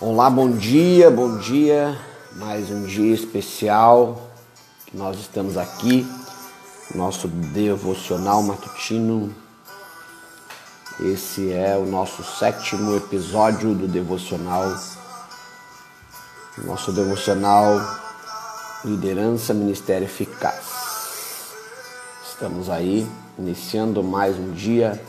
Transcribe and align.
Olá, 0.00 0.30
bom 0.30 0.50
dia, 0.52 1.10
bom 1.10 1.38
dia. 1.38 2.00
Mais 2.36 2.70
um 2.70 2.84
dia 2.84 3.12
especial 3.12 4.30
nós 4.94 5.18
estamos 5.18 5.56
aqui, 5.56 6.06
nosso 6.94 7.26
devocional 7.26 8.44
matutino. 8.44 9.34
Esse 11.00 11.52
é 11.52 11.76
o 11.76 11.84
nosso 11.84 12.22
sétimo 12.22 12.94
episódio 12.96 13.74
do 13.74 13.88
devocional. 13.88 14.72
Nosso 16.58 16.92
devocional 16.92 18.01
Liderança 18.84 19.54
Ministério 19.54 20.06
Eficaz. 20.06 20.64
Estamos 22.28 22.68
aí 22.68 23.08
iniciando 23.38 24.02
mais 24.02 24.36
um 24.36 24.50
dia 24.50 25.00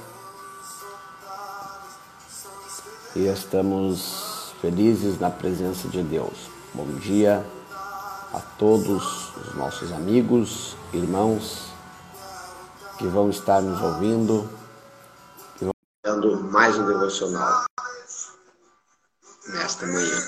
e 3.15 3.25
estamos 3.25 4.53
felizes 4.61 5.19
na 5.19 5.31
presença 5.31 5.87
de 5.87 6.03
Deus. 6.03 6.51
Bom 6.71 6.85
dia 6.99 7.43
a 8.31 8.39
todos 8.59 9.35
os 9.37 9.55
nossos 9.55 9.91
amigos, 9.91 10.77
irmãos 10.93 11.73
que 12.99 13.07
vão 13.07 13.31
estar 13.31 13.59
nos 13.59 13.81
ouvindo, 13.81 14.47
que 15.57 15.65
vão 15.65 15.73
dando 16.03 16.43
mais 16.43 16.77
um 16.77 16.85
devocional 16.85 17.65
nesta 19.47 19.87
manhã. 19.87 20.21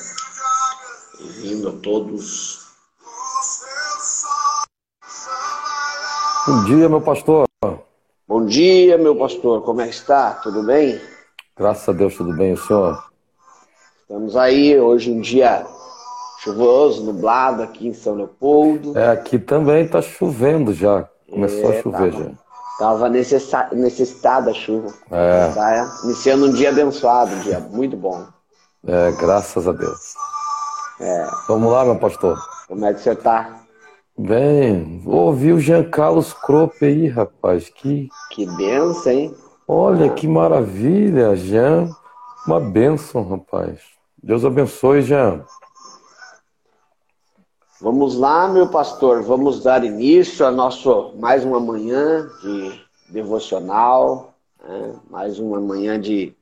Bem-vindo 1.20 1.70
a 1.70 1.74
todos. 1.74 2.65
Bom 6.48 6.64
dia, 6.66 6.88
meu 6.88 7.02
pastor. 7.02 7.48
Bom 8.28 8.46
dia, 8.46 9.00
meu 9.00 9.16
pastor. 9.16 9.64
Como 9.64 9.82
é 9.82 9.86
que 9.88 9.96
está? 9.96 10.30
Tudo 10.32 10.62
bem? 10.62 11.02
Graças 11.58 11.90
a 11.90 11.92
Deus, 11.92 12.16
tudo 12.16 12.36
bem, 12.36 12.54
o 12.54 12.58
senhor? 12.58 13.04
Estamos 14.02 14.38
aí 14.38 14.80
hoje 14.80 15.12
um 15.12 15.20
dia 15.22 15.66
chuvoso, 16.44 17.04
nublado 17.04 17.64
aqui 17.64 17.88
em 17.88 17.96
São 17.96 18.14
Leopoldo. 18.14 18.96
É, 18.96 19.10
aqui 19.10 19.40
também 19.40 19.86
está 19.86 20.04
chovendo 20.04 20.72
já. 20.72 21.10
Começou 21.28 21.74
é, 21.74 21.80
a 21.80 21.82
chover 21.82 22.12
tava, 22.12 22.24
já. 22.24 22.32
Tava 22.78 23.10
necessa 23.10 23.70
necessitada 23.72 24.52
a 24.52 24.54
chuva. 24.54 24.94
É. 25.10 25.52
Tá 25.52 26.00
iniciando 26.04 26.46
um 26.46 26.52
dia 26.52 26.70
abençoado, 26.70 27.34
um 27.34 27.40
dia 27.40 27.60
muito 27.60 27.98
bom. 27.98 28.24
É, 28.86 29.12
graças 29.14 29.68
a 29.68 29.72
Deus. 29.72 30.14
É. 31.00 31.28
Vamos 31.48 31.72
lá, 31.72 31.84
meu 31.84 31.96
pastor. 31.96 32.38
Como 32.68 32.86
é 32.86 32.94
que 32.94 33.02
você 33.02 33.16
tá? 33.16 33.65
Bem, 34.18 35.02
ouvi 35.06 35.52
o 35.52 35.60
Jean 35.60 35.84
Carlos 35.90 36.32
Crope 36.32 36.86
aí, 36.86 37.08
rapaz. 37.08 37.68
Que, 37.68 38.08
que 38.32 38.46
benção, 38.56 39.12
hein? 39.12 39.36
Olha 39.68 40.10
que 40.10 40.26
maravilha, 40.26 41.36
Jean. 41.36 41.90
Uma 42.48 42.62
benção, 42.62 43.28
rapaz. 43.28 43.82
Deus 44.24 44.46
abençoe, 44.46 45.02
Jean. 45.02 45.46
Vamos 47.82 48.18
lá, 48.18 48.48
meu 48.48 48.70
pastor, 48.70 49.22
vamos 49.22 49.62
dar 49.62 49.84
início 49.84 50.46
a 50.46 50.52
nosso 50.52 51.14
mais 51.18 51.44
uma 51.44 51.60
manhã 51.60 52.26
de 52.42 52.82
devocional, 53.10 54.34
né? 54.64 54.96
mais 55.10 55.40
uma 55.40 55.60
manhã 55.60 56.00
de, 56.00 56.34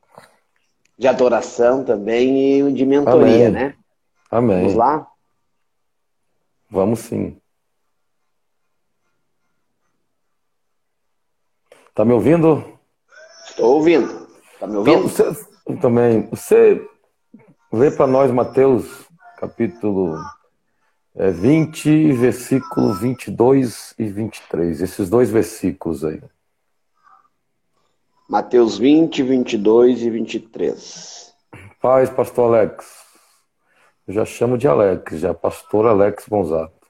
de 0.96 1.08
adoração 1.08 1.84
também 1.84 2.60
e 2.60 2.72
de 2.72 2.86
mentoria, 2.86 3.48
Amém. 3.48 3.50
né? 3.50 3.74
Amém. 4.30 4.58
Vamos 4.60 4.74
lá? 4.74 5.06
Vamos 6.70 7.00
sim. 7.00 7.36
Tá 11.94 12.04
me 12.04 12.12
ouvindo? 12.12 12.64
Estou 13.46 13.76
ouvindo. 13.76 14.28
Tá 14.58 14.66
me 14.66 14.76
ouvindo? 14.76 15.06
Então, 15.06 15.08
você, 15.08 15.46
também. 15.80 16.28
Você 16.30 16.80
Lê 17.74 17.90
para 17.90 18.06
nós 18.06 18.30
Mateus, 18.30 18.86
capítulo 19.36 20.16
20, 21.12 21.88
é, 21.88 22.12
versículo 22.12 22.94
22 22.94 23.96
e 23.98 24.04
23. 24.04 24.80
Esses 24.80 25.10
dois 25.10 25.28
versículos 25.28 26.04
aí. 26.04 26.22
Mateus 28.28 28.78
20, 28.78 29.24
22 29.24 30.02
e 30.02 30.10
23. 30.10 31.34
Paz, 31.82 32.10
pastor 32.10 32.54
Alex. 32.54 32.86
Eu 34.06 34.14
já 34.14 34.24
chamo 34.24 34.56
de 34.56 34.68
Alex, 34.68 35.18
já 35.18 35.34
pastor 35.34 35.86
Alex 35.86 36.28
Gonzato. 36.28 36.86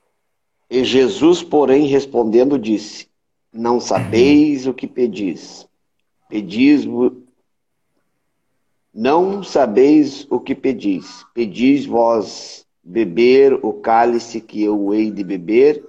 E 0.69 0.85
Jesus, 0.85 1.43
porém, 1.43 1.87
respondendo, 1.87 2.59
disse: 2.59 3.09
Não 3.57 3.79
sabeis 3.79 4.67
o 4.67 4.75
que 4.75 4.89
pedis. 4.89 5.65
Pedis 6.29 6.85
não 8.93 9.45
sabeis 9.45 10.27
o 10.29 10.41
que 10.41 10.57
pedis. 10.57 11.25
Pedis 11.33 11.87
vós 11.87 12.67
beber 12.83 13.55
o 13.65 13.73
cálice 13.75 14.41
que 14.41 14.61
eu 14.61 14.93
hei 14.93 15.09
de 15.09 15.23
beber 15.23 15.85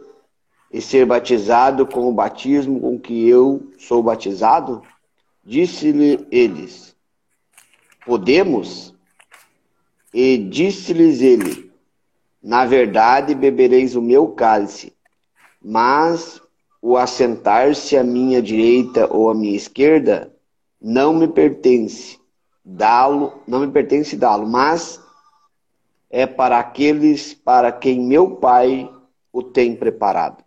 e 0.72 0.80
ser 0.80 1.08
batizado 1.08 1.88
com 1.88 2.08
o 2.08 2.14
batismo 2.14 2.80
com 2.80 3.00
que 3.00 3.28
eu 3.28 3.72
sou 3.80 4.04
batizado? 4.04 4.84
Disse-lhe 5.44 6.24
eles: 6.30 6.96
Podemos? 8.06 8.94
E 10.14 10.38
disse-lhes 10.38 11.20
ele: 11.20 11.72
Na 12.44 12.64
verdade 12.64 13.34
bebereis 13.34 13.96
o 13.96 14.02
meu 14.04 14.28
cálice, 14.28 14.94
mas 15.60 16.45
o 16.86 16.98
assentar-se 16.98 17.98
à 17.98 18.04
minha 18.04 18.40
direita 18.40 19.12
ou 19.12 19.32
à 19.32 19.34
minha 19.34 19.58
esquerda 19.58 20.32
não 20.80 21.16
me 21.16 21.28
pertence 21.28 22.20
dá-lo, 22.64 23.42
não 23.48 23.62
me 23.62 23.72
pertence 23.72 24.16
dá-lo, 24.16 24.46
mas 24.46 25.04
é 26.12 26.28
para 26.28 26.60
aqueles 26.60 27.34
para 27.34 27.72
quem 27.72 28.06
meu 28.06 28.36
Pai 28.36 28.88
o 29.34 29.42
tem 29.42 29.76
preparado. 29.76 30.44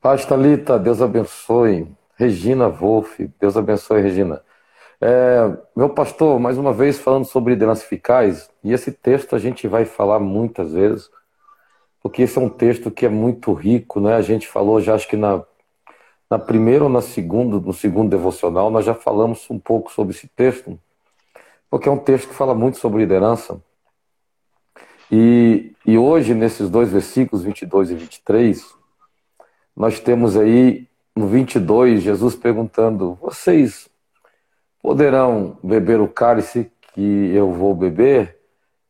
Paz, 0.00 0.26
Thalita, 0.26 0.80
Deus 0.80 1.00
abençoe. 1.00 1.86
Regina 2.16 2.68
Wolf, 2.68 3.20
Deus 3.38 3.56
abençoe, 3.56 4.02
Regina. 4.02 4.42
É, 5.00 5.48
meu 5.76 5.90
pastor, 5.90 6.40
mais 6.40 6.58
uma 6.58 6.72
vez 6.72 6.98
falando 6.98 7.24
sobre 7.24 7.52
liderança 7.52 7.84
eficaz, 7.84 8.50
e 8.64 8.72
esse 8.72 8.90
texto 8.90 9.36
a 9.36 9.38
gente 9.38 9.68
vai 9.68 9.84
falar 9.84 10.18
muitas 10.18 10.72
vezes, 10.72 11.08
porque 12.02 12.22
esse 12.22 12.38
é 12.38 12.40
um 12.40 12.48
texto 12.48 12.90
que 12.90 13.06
é 13.06 13.08
muito 13.08 13.52
rico, 13.52 14.00
né? 14.00 14.14
A 14.14 14.22
gente 14.22 14.48
falou 14.48 14.80
já 14.80 14.94
acho 14.94 15.08
que 15.08 15.16
na 15.16 15.44
na 16.30 16.38
primeira 16.38 16.84
ou 16.84 16.90
na 16.90 17.02
segunda, 17.02 17.58
no 17.58 17.72
segundo 17.72 18.08
devocional, 18.08 18.70
nós 18.70 18.84
já 18.84 18.94
falamos 18.94 19.50
um 19.50 19.58
pouco 19.58 19.90
sobre 19.90 20.14
esse 20.14 20.28
texto, 20.28 20.78
porque 21.68 21.88
é 21.88 21.92
um 21.92 21.98
texto 21.98 22.28
que 22.28 22.34
fala 22.34 22.54
muito 22.54 22.78
sobre 22.78 23.00
liderança. 23.00 23.60
E, 25.10 25.72
e 25.84 25.98
hoje, 25.98 26.32
nesses 26.32 26.70
dois 26.70 26.92
versículos, 26.92 27.42
22 27.42 27.90
e 27.90 27.94
23, 27.96 28.64
nós 29.76 29.98
temos 29.98 30.36
aí 30.36 30.86
no 31.16 31.26
22 31.26 32.00
Jesus 32.00 32.36
perguntando: 32.36 33.18
Vocês 33.20 33.90
poderão 34.80 35.58
beber 35.64 36.00
o 36.00 36.06
cálice 36.06 36.70
que 36.94 37.34
eu 37.34 37.52
vou 37.52 37.74
beber? 37.74 38.38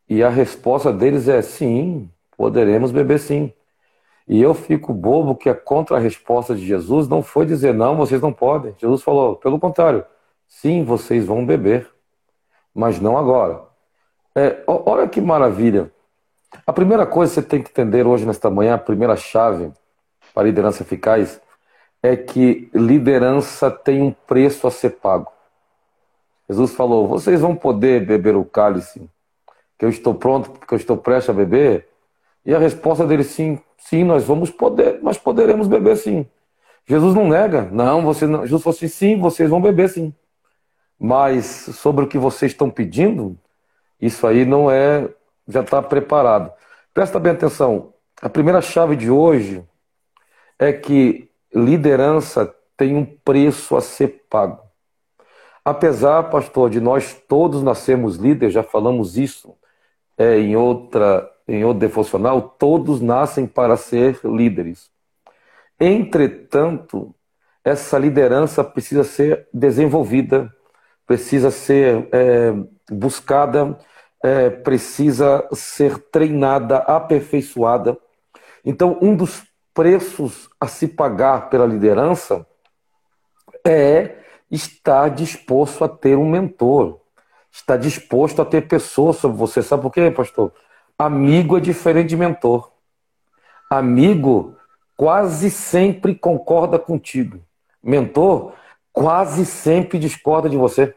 E 0.07 0.23
a 0.23 0.29
resposta 0.29 0.93
deles 0.93 1.27
é: 1.27 1.41
Sim, 1.41 2.11
poderemos 2.41 2.91
beber 2.91 3.19
sim. 3.19 3.53
E 4.27 4.41
eu 4.41 4.55
fico 4.55 4.95
bobo 4.95 5.35
que 5.35 5.51
a 5.51 5.55
contra-resposta 5.55 6.55
de 6.55 6.65
Jesus 6.65 7.07
não 7.07 7.23
foi 7.23 7.45
dizer 7.45 7.75
não, 7.75 7.99
vocês 7.99 8.19
não 8.23 8.33
podem. 8.33 8.75
Jesus 8.79 9.03
falou, 9.03 9.37
pelo 9.37 9.61
contrário, 9.61 10.07
sim, 10.49 10.83
vocês 10.83 11.27
vão 11.27 11.45
beber, 11.45 11.87
mas 12.75 12.99
não 12.99 13.19
agora. 13.19 13.61
É, 14.35 14.65
olha 14.67 15.07
que 15.07 15.21
maravilha. 15.21 15.93
A 16.67 16.73
primeira 16.73 17.05
coisa 17.05 17.31
que 17.31 17.41
você 17.43 17.47
tem 17.47 17.63
que 17.63 17.69
entender 17.69 18.07
hoje, 18.07 18.25
nesta 18.25 18.49
manhã, 18.49 18.77
a 18.77 18.79
primeira 18.79 19.17
chave 19.17 19.71
para 20.33 20.45
liderança 20.45 20.83
eficaz, 20.83 21.39
é 22.03 22.17
que 22.17 22.71
liderança 22.73 23.71
tem 23.71 24.01
um 24.01 24.13
preço 24.13 24.67
a 24.67 24.71
ser 24.71 24.93
pago. 24.93 25.31
Jesus 26.49 26.71
falou: 26.73 27.07
vocês 27.07 27.43
vão 27.43 27.55
poder 27.55 28.07
beber 28.07 28.35
o 28.35 28.47
cálice 28.47 29.11
que 29.79 29.85
eu 29.85 29.91
estou 29.91 30.15
pronto, 30.15 30.51
porque 30.53 30.73
eu 30.73 30.79
estou 30.79 30.97
prestes 30.97 31.29
a 31.29 31.35
beber? 31.35 31.90
E 32.51 32.55
a 32.55 32.59
resposta 32.59 33.07
dele, 33.07 33.23
sim, 33.23 33.61
Sim, 33.81 34.05
nós 34.05 34.25
vamos 34.25 34.51
poder, 34.51 35.03
nós 35.03 35.19
poderemos 35.19 35.67
beber 35.67 35.97
sim. 35.97 36.27
Jesus 36.87 37.15
não 37.15 37.29
nega, 37.29 37.69
não, 37.73 38.03
você 38.03 38.27
não. 38.27 38.43
Jesus 38.43 38.63
falou 38.63 38.77
assim, 38.77 38.89
sim, 38.89 39.19
vocês 39.19 39.49
vão 39.49 39.61
beber 39.61 39.89
sim. 39.89 40.15
Mas 40.99 41.47
sobre 41.47 42.05
o 42.05 42.09
que 42.09 42.19
vocês 42.19 42.53
estão 42.53 42.71
pedindo, 42.71 43.39
isso 44.01 44.27
aí 44.27 44.45
não 44.45 44.71
é, 44.71 45.09
já 45.49 45.61
está 45.63 45.83
preparado. 45.83 46.53
Presta 46.93 47.19
bem 47.19 47.33
atenção. 47.33 47.95
A 48.21 48.29
primeira 48.29 48.61
chave 48.61 48.97
de 48.97 49.11
hoje 49.11 49.65
é 50.59 50.73
que 50.73 51.31
liderança 51.55 52.55
tem 52.77 52.95
um 52.95 53.05
preço 53.05 53.77
a 53.77 53.81
ser 53.81 54.25
pago. 54.29 54.61
Apesar, 55.65 56.25
pastor, 56.25 56.69
de 56.69 56.81
nós 56.81 57.15
todos 57.27 57.63
nascermos 57.63 58.17
líderes, 58.17 58.55
já 58.55 58.63
falamos 58.63 59.17
isso 59.17 59.57
é, 60.19 60.39
em 60.39 60.55
outra 60.55 61.30
em 61.51 61.65
outro 61.65 61.81
devocional, 61.81 62.41
todos 62.41 63.01
nascem 63.01 63.47
para 63.47 63.77
ser 63.77 64.21
líderes. 64.25 64.89
Entretanto, 65.79 67.15
essa 67.65 67.99
liderança 67.99 68.63
precisa 68.63 69.03
ser 69.03 69.49
desenvolvida, 69.53 70.55
precisa 71.07 71.51
ser 71.51 72.09
é, 72.13 72.53
buscada, 72.91 73.77
é, 74.23 74.49
precisa 74.49 75.49
ser 75.53 75.99
treinada, 76.11 76.79
aperfeiçoada. 76.79 77.99
Então, 78.65 78.99
um 79.03 79.17
dos 79.17 79.43
preços 79.75 80.49
a 80.61 80.69
se 80.69 80.87
pagar 80.87 81.51
pela 81.51 81.67
liderança 81.67 82.47
é 83.67 84.19
estar 84.51 85.09
disposto 85.09 85.85
a 85.85 85.89
ter 85.89 86.17
um 86.17 86.29
mentor, 86.29 87.01
estar 87.51 87.77
disposto 87.77 88.41
a 88.41 88.45
ter 88.45 88.69
pessoas 88.69 89.17
sobre 89.17 89.37
você. 89.37 89.63
Sabe 89.63 89.83
por 89.83 89.93
quê, 89.93 90.11
pastor? 90.11 90.53
Amigo 91.03 91.57
é 91.57 91.61
diferente 91.61 92.11
de 92.11 92.17
mentor. 92.19 92.73
Amigo 93.71 94.55
quase 94.95 95.51
sempre 95.51 96.15
concorda 96.15 96.79
contigo. 96.79 97.41
Mentor 97.83 98.53
quase 98.93 99.47
sempre 99.47 99.99
discorda 99.99 100.47
de 100.47 100.59
você. 100.59 100.95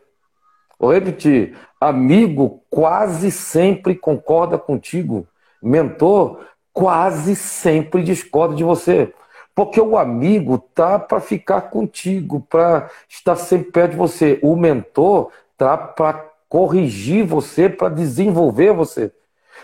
Vou 0.77 0.91
repetir: 0.91 1.57
amigo 1.79 2.65
quase 2.69 3.31
sempre 3.31 3.95
concorda 3.95 4.57
contigo. 4.57 5.25
Mentor 5.61 6.47
quase 6.73 7.33
sempre 7.33 8.03
discorda 8.03 8.55
de 8.55 8.63
você. 8.65 9.13
Porque 9.55 9.79
o 9.79 9.97
amigo 9.97 10.57
tá 10.57 10.99
para 10.99 11.21
ficar 11.21 11.61
contigo, 11.69 12.41
para 12.49 12.89
estar 13.07 13.37
sempre 13.37 13.71
perto 13.71 13.91
de 13.91 13.97
você. 13.97 14.37
O 14.43 14.57
mentor 14.57 15.31
tá 15.57 15.77
para 15.77 16.29
corrigir 16.49 17.25
você, 17.25 17.69
para 17.69 17.87
desenvolver 17.87 18.73
você. 18.73 19.09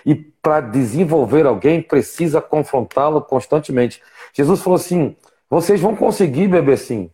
E 0.05 0.15
para 0.15 0.61
desenvolver 0.61 1.45
alguém, 1.45 1.81
precisa 1.81 2.41
confrontá-lo 2.41 3.21
constantemente. 3.21 4.01
Jesus 4.33 4.61
falou 4.61 4.77
assim: 4.77 5.15
vocês 5.49 5.81
vão 5.81 5.95
conseguir 5.95 6.47
beber 6.47 6.77
sim, 6.77 7.11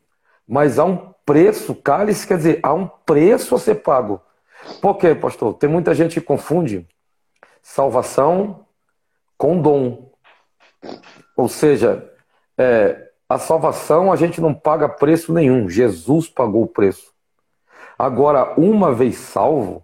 mas 0.47 0.77
há 0.77 0.85
um 0.85 1.13
preço, 1.25 1.73
cálice 1.73 2.27
quer 2.27 2.37
dizer, 2.37 2.59
há 2.61 2.73
um 2.73 2.87
preço 3.05 3.55
a 3.55 3.59
ser 3.59 3.75
pago. 3.75 4.21
Por 4.81 4.95
quê, 4.95 5.15
pastor? 5.15 5.53
Tem 5.55 5.69
muita 5.69 5.93
gente 5.93 6.19
que 6.19 6.25
confunde 6.25 6.87
salvação 7.61 8.65
com 9.37 9.59
dom. 9.59 10.11
Ou 11.35 11.49
seja, 11.49 12.11
é, 12.57 13.09
a 13.27 13.37
salvação 13.37 14.11
a 14.11 14.15
gente 14.15 14.39
não 14.39 14.53
paga 14.53 14.87
preço 14.87 15.33
nenhum, 15.33 15.67
Jesus 15.67 16.29
pagou 16.29 16.63
o 16.63 16.67
preço. 16.67 17.13
Agora, 17.97 18.53
uma 18.59 18.93
vez 18.93 19.17
salvo, 19.17 19.83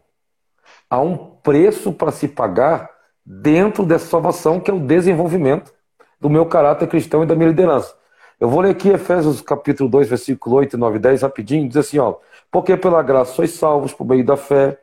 há 0.89 1.01
um 1.01 1.30
preço 1.43 1.91
para 1.91 2.11
se 2.11 2.27
pagar 2.27 2.89
dentro 3.25 3.85
dessa 3.85 4.07
salvação, 4.07 4.59
que 4.59 4.69
é 4.69 4.73
o 4.73 4.79
desenvolvimento 4.79 5.73
do 6.19 6.29
meu 6.29 6.45
caráter 6.45 6.87
cristão 6.87 7.23
e 7.23 7.25
da 7.25 7.35
minha 7.35 7.49
liderança. 7.49 7.93
Eu 8.39 8.49
vou 8.49 8.61
ler 8.61 8.71
aqui 8.71 8.89
Efésios 8.89 9.41
capítulo 9.41 9.89
2, 9.89 10.09
versículo 10.09 10.55
8, 10.57 10.77
9 10.77 10.97
e 10.97 10.99
10, 10.99 11.21
rapidinho, 11.21 11.67
diz 11.67 11.77
assim, 11.77 11.99
ó, 11.99 12.15
porque 12.51 12.75
pela 12.75 13.03
graça 13.03 13.33
sois 13.33 13.51
salvos 13.51 13.93
por 13.93 14.05
meio 14.05 14.25
da 14.25 14.35
fé, 14.35 14.79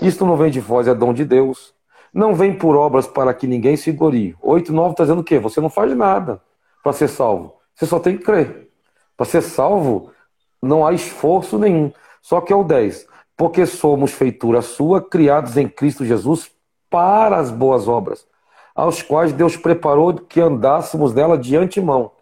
isto 0.00 0.24
não 0.24 0.36
vem 0.36 0.50
de 0.50 0.60
vós, 0.60 0.86
é 0.86 0.94
dom 0.94 1.12
de 1.12 1.24
Deus, 1.24 1.74
não 2.12 2.34
vem 2.34 2.52
por 2.52 2.76
obras 2.76 3.06
para 3.06 3.32
que 3.34 3.46
ninguém 3.46 3.76
se 3.76 3.92
glorie. 3.92 4.36
8, 4.40 4.72
9 4.72 4.90
está 4.92 5.04
dizendo 5.04 5.20
o 5.20 5.24
quê? 5.24 5.38
Você 5.38 5.60
não 5.60 5.70
faz 5.70 5.96
nada 5.96 6.40
para 6.82 6.92
ser 6.92 7.08
salvo. 7.08 7.54
Você 7.74 7.86
só 7.86 7.98
tem 7.98 8.16
que 8.16 8.24
crer. 8.24 8.68
Para 9.16 9.26
ser 9.26 9.42
salvo, 9.42 10.10
não 10.60 10.86
há 10.86 10.92
esforço 10.92 11.58
nenhum. 11.58 11.92
Só 12.20 12.40
que 12.40 12.52
é 12.52 12.56
o 12.56 12.64
10. 12.64 13.06
Porque 13.40 13.64
somos 13.64 14.12
feitura 14.12 14.60
sua, 14.60 15.00
criados 15.00 15.56
em 15.56 15.66
Cristo 15.66 16.04
Jesus 16.04 16.50
para 16.90 17.38
as 17.38 17.50
boas 17.50 17.88
obras, 17.88 18.26
aos 18.74 19.00
quais 19.00 19.32
Deus 19.32 19.56
preparou 19.56 20.12
que 20.12 20.42
andássemos 20.42 21.14
nela 21.14 21.38
de 21.38 21.56
antemão. 21.56 22.12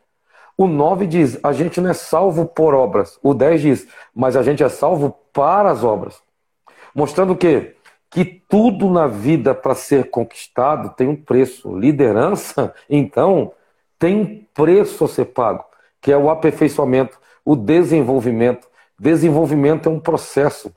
O 0.56 0.68
9 0.68 1.08
diz: 1.08 1.36
a 1.42 1.52
gente 1.52 1.80
não 1.80 1.90
é 1.90 1.92
salvo 1.92 2.46
por 2.46 2.72
obras. 2.72 3.18
O 3.20 3.34
10 3.34 3.60
diz: 3.60 3.88
mas 4.14 4.36
a 4.36 4.44
gente 4.44 4.62
é 4.62 4.68
salvo 4.68 5.10
para 5.32 5.72
as 5.72 5.82
obras. 5.82 6.22
Mostrando 6.94 7.34
que 7.34 7.74
que 8.08 8.24
tudo 8.24 8.88
na 8.88 9.08
vida 9.08 9.56
para 9.56 9.74
ser 9.74 10.10
conquistado 10.10 10.90
tem 10.90 11.08
um 11.08 11.16
preço. 11.16 11.76
Liderança, 11.76 12.72
então, 12.88 13.50
tem 13.98 14.20
um 14.20 14.44
preço 14.54 15.04
a 15.04 15.08
ser 15.08 15.24
pago, 15.24 15.64
que 16.00 16.12
é 16.12 16.16
o 16.16 16.30
aperfeiçoamento, 16.30 17.18
o 17.44 17.56
desenvolvimento. 17.56 18.68
Desenvolvimento 18.96 19.88
é 19.88 19.92
um 19.92 19.98
processo. 19.98 20.72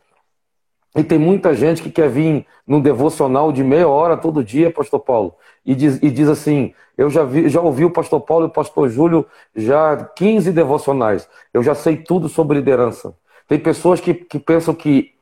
E 0.95 1.03
tem 1.03 1.17
muita 1.17 1.53
gente 1.53 1.81
que 1.81 1.89
quer 1.89 2.09
vir 2.09 2.45
num 2.67 2.81
devocional 2.81 3.51
de 3.51 3.63
meia 3.63 3.87
hora 3.87 4.17
todo 4.17 4.43
dia, 4.43 4.71
Pastor 4.71 4.99
Paulo, 4.99 5.35
e 5.65 5.73
diz, 5.73 5.99
e 6.01 6.11
diz 6.11 6.27
assim: 6.27 6.73
eu 6.97 7.09
já, 7.09 7.23
vi, 7.23 7.47
já 7.47 7.61
ouvi 7.61 7.85
o 7.85 7.91
Pastor 7.91 8.19
Paulo 8.21 8.45
e 8.45 8.49
o 8.49 8.51
Pastor 8.51 8.89
Júlio 8.89 9.25
já 9.55 9.95
15 10.15 10.51
devocionais, 10.51 11.27
eu 11.53 11.63
já 11.63 11.73
sei 11.73 11.97
tudo 11.97 12.27
sobre 12.27 12.57
liderança. 12.57 13.15
Tem 13.47 13.57
pessoas 13.57 13.99
que, 13.99 14.13
que 14.13 14.39
pensam 14.39 14.73
que 14.73 15.13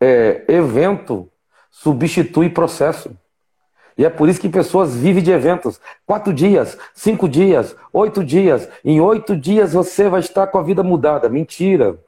é, 0.00 0.44
evento 0.48 1.28
substitui 1.70 2.48
processo. 2.48 3.16
E 3.96 4.04
é 4.04 4.10
por 4.10 4.28
isso 4.28 4.40
que 4.40 4.48
pessoas 4.48 4.94
vivem 4.94 5.22
de 5.22 5.30
eventos. 5.30 5.80
Quatro 6.04 6.32
dias, 6.32 6.76
cinco 6.92 7.28
dias, 7.28 7.76
oito 7.92 8.24
dias. 8.24 8.68
Em 8.84 9.00
oito 9.00 9.36
dias 9.36 9.72
você 9.72 10.08
vai 10.08 10.20
estar 10.20 10.48
com 10.48 10.58
a 10.58 10.62
vida 10.62 10.82
mudada. 10.82 11.28
Mentira. 11.28 11.98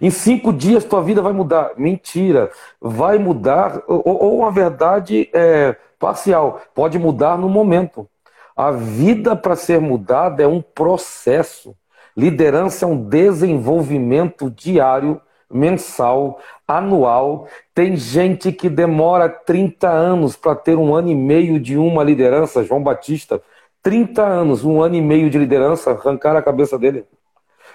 Em 0.00 0.10
cinco 0.10 0.52
dias 0.52 0.84
tua 0.84 1.02
vida 1.02 1.22
vai 1.22 1.32
mudar. 1.32 1.72
Mentira. 1.76 2.50
Vai 2.80 3.18
mudar, 3.18 3.82
ou, 3.86 4.02
ou 4.04 4.38
uma 4.38 4.50
verdade 4.50 5.28
é, 5.32 5.76
parcial. 5.98 6.60
Pode 6.74 6.98
mudar 6.98 7.38
no 7.38 7.48
momento. 7.48 8.08
A 8.56 8.70
vida 8.70 9.36
para 9.36 9.56
ser 9.56 9.80
mudada 9.80 10.42
é 10.42 10.46
um 10.46 10.62
processo. 10.62 11.74
Liderança 12.16 12.86
é 12.86 12.88
um 12.88 12.96
desenvolvimento 12.96 14.50
diário 14.50 15.20
mensal, 15.50 16.40
anual. 16.66 17.46
Tem 17.74 17.96
gente 17.96 18.52
que 18.52 18.68
demora 18.68 19.28
30 19.28 19.88
anos 19.88 20.36
para 20.36 20.54
ter 20.54 20.76
um 20.76 20.94
ano 20.94 21.08
e 21.08 21.14
meio 21.14 21.60
de 21.60 21.76
uma 21.76 22.02
liderança. 22.02 22.64
João 22.64 22.82
Batista, 22.82 23.42
30 23.82 24.22
anos, 24.22 24.64
um 24.64 24.80
ano 24.82 24.94
e 24.96 25.02
meio 25.02 25.30
de 25.30 25.38
liderança, 25.38 25.90
arrancar 25.90 26.36
a 26.36 26.42
cabeça 26.42 26.78
dele. 26.78 27.04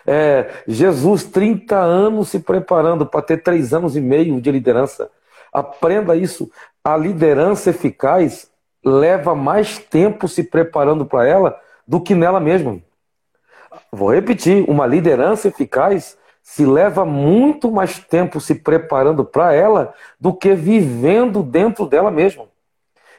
É, 0.05 0.49
Jesus, 0.67 1.23
30 1.23 1.77
anos 1.77 2.29
se 2.29 2.39
preparando 2.39 3.05
para 3.05 3.21
ter 3.21 3.43
três 3.43 3.73
anos 3.73 3.95
e 3.95 4.01
meio 4.01 4.41
de 4.41 4.51
liderança. 4.51 5.09
Aprenda 5.53 6.15
isso. 6.15 6.49
A 6.83 6.97
liderança 6.97 7.69
eficaz 7.69 8.49
leva 8.83 9.35
mais 9.35 9.77
tempo 9.77 10.27
se 10.27 10.43
preparando 10.43 11.05
para 11.05 11.27
ela 11.27 11.59
do 11.87 12.01
que 12.01 12.15
nela 12.15 12.39
mesma. 12.39 12.79
Vou 13.91 14.13
repetir: 14.13 14.65
uma 14.67 14.87
liderança 14.87 15.47
eficaz 15.47 16.17
se 16.41 16.65
leva 16.65 17.05
muito 17.05 17.71
mais 17.71 17.99
tempo 17.99 18.41
se 18.41 18.55
preparando 18.55 19.23
para 19.23 19.53
ela 19.53 19.93
do 20.19 20.33
que 20.33 20.55
vivendo 20.55 21.43
dentro 21.43 21.85
dela 21.85 22.09
mesma. 22.09 22.45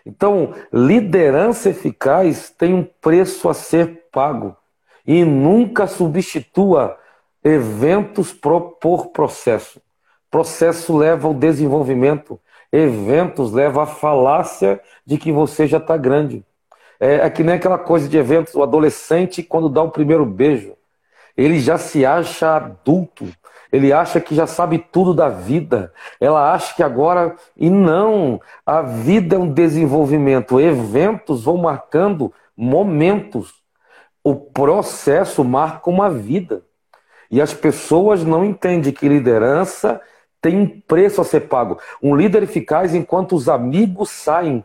Então, 0.05 0.53
liderança 0.73 1.71
eficaz 1.71 2.51
tem 2.51 2.75
um 2.75 2.83
preço 2.83 3.49
a 3.49 3.55
ser 3.55 4.09
pago 4.11 4.57
e 5.07 5.25
nunca 5.25 5.87
substitua 5.87 6.99
eventos 7.43 8.33
por 8.33 9.07
processo. 9.13 9.81
Processo 10.31 10.97
leva 10.97 11.29
ao 11.29 11.35
desenvolvimento, 11.35 12.41
eventos 12.71 13.53
leva 13.53 13.83
à 13.83 13.87
falácia 13.87 14.81
de 15.05 15.19
que 15.19 15.33
você 15.33 15.67
já 15.67 15.79
está 15.79 15.97
grande. 15.97 16.45
É, 16.99 17.17
é 17.17 17.31
que 17.31 17.43
nem 17.43 17.57
aquela 17.57 17.79
coisa 17.79 18.09
de 18.09 18.17
eventos, 18.17 18.55
o 18.55 18.63
adolescente 18.63 19.43
quando 19.43 19.69
dá 19.69 19.83
o 19.83 19.91
primeiro 19.91 20.25
beijo 20.25 20.77
ele 21.37 21.61
já 21.61 21.79
se 21.79 22.05
acha 22.05 22.57
adulto, 22.57 23.27
ele 23.71 23.93
acha 23.93 24.21
que 24.21 24.35
já 24.35 24.47
sabe 24.47 24.79
tudo 24.79 25.15
da 25.15 25.29
vida, 25.29 25.93
ela 26.21 26.53
acha 26.53 26.75
que 26.75 26.83
agora. 26.83 27.37
E 27.57 27.71
não, 27.71 28.41
a 28.67 28.83
vida 28.83 29.37
é 29.37 29.39
um 29.39 29.51
desenvolvimento, 29.51 30.61
eventos 30.61 31.45
vão 31.45 31.57
marcando 31.57 32.33
momentos. 32.57 33.62
O 34.23 34.35
processo 34.35 35.43
marca 35.45 35.91
uma 35.91 36.11
vida. 36.11 36.63
E 37.31 37.41
as 37.41 37.55
pessoas 37.55 38.25
não 38.25 38.45
entendem 38.45 38.93
que 38.93 39.09
liderança 39.09 40.01
tem 40.41 40.59
um 40.59 40.81
preço 40.81 41.21
a 41.21 41.25
ser 41.25 41.41
pago. 41.43 41.79
Um 42.03 42.15
líder 42.15 42.43
eficaz, 42.43 42.95
enquanto 42.95 43.35
os 43.35 43.49
amigos 43.49 44.11
saem 44.11 44.65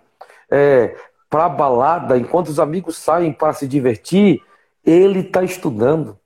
é, 0.49 0.95
para 1.29 1.45
a 1.45 1.49
balada, 1.49 2.17
enquanto 2.17 2.47
os 2.49 2.59
amigos 2.59 2.97
saem 2.97 3.31
para 3.31 3.53
se 3.53 3.67
divertir, 3.67 4.41
ele 4.83 5.19
está 5.19 5.43
estudando 5.43 6.17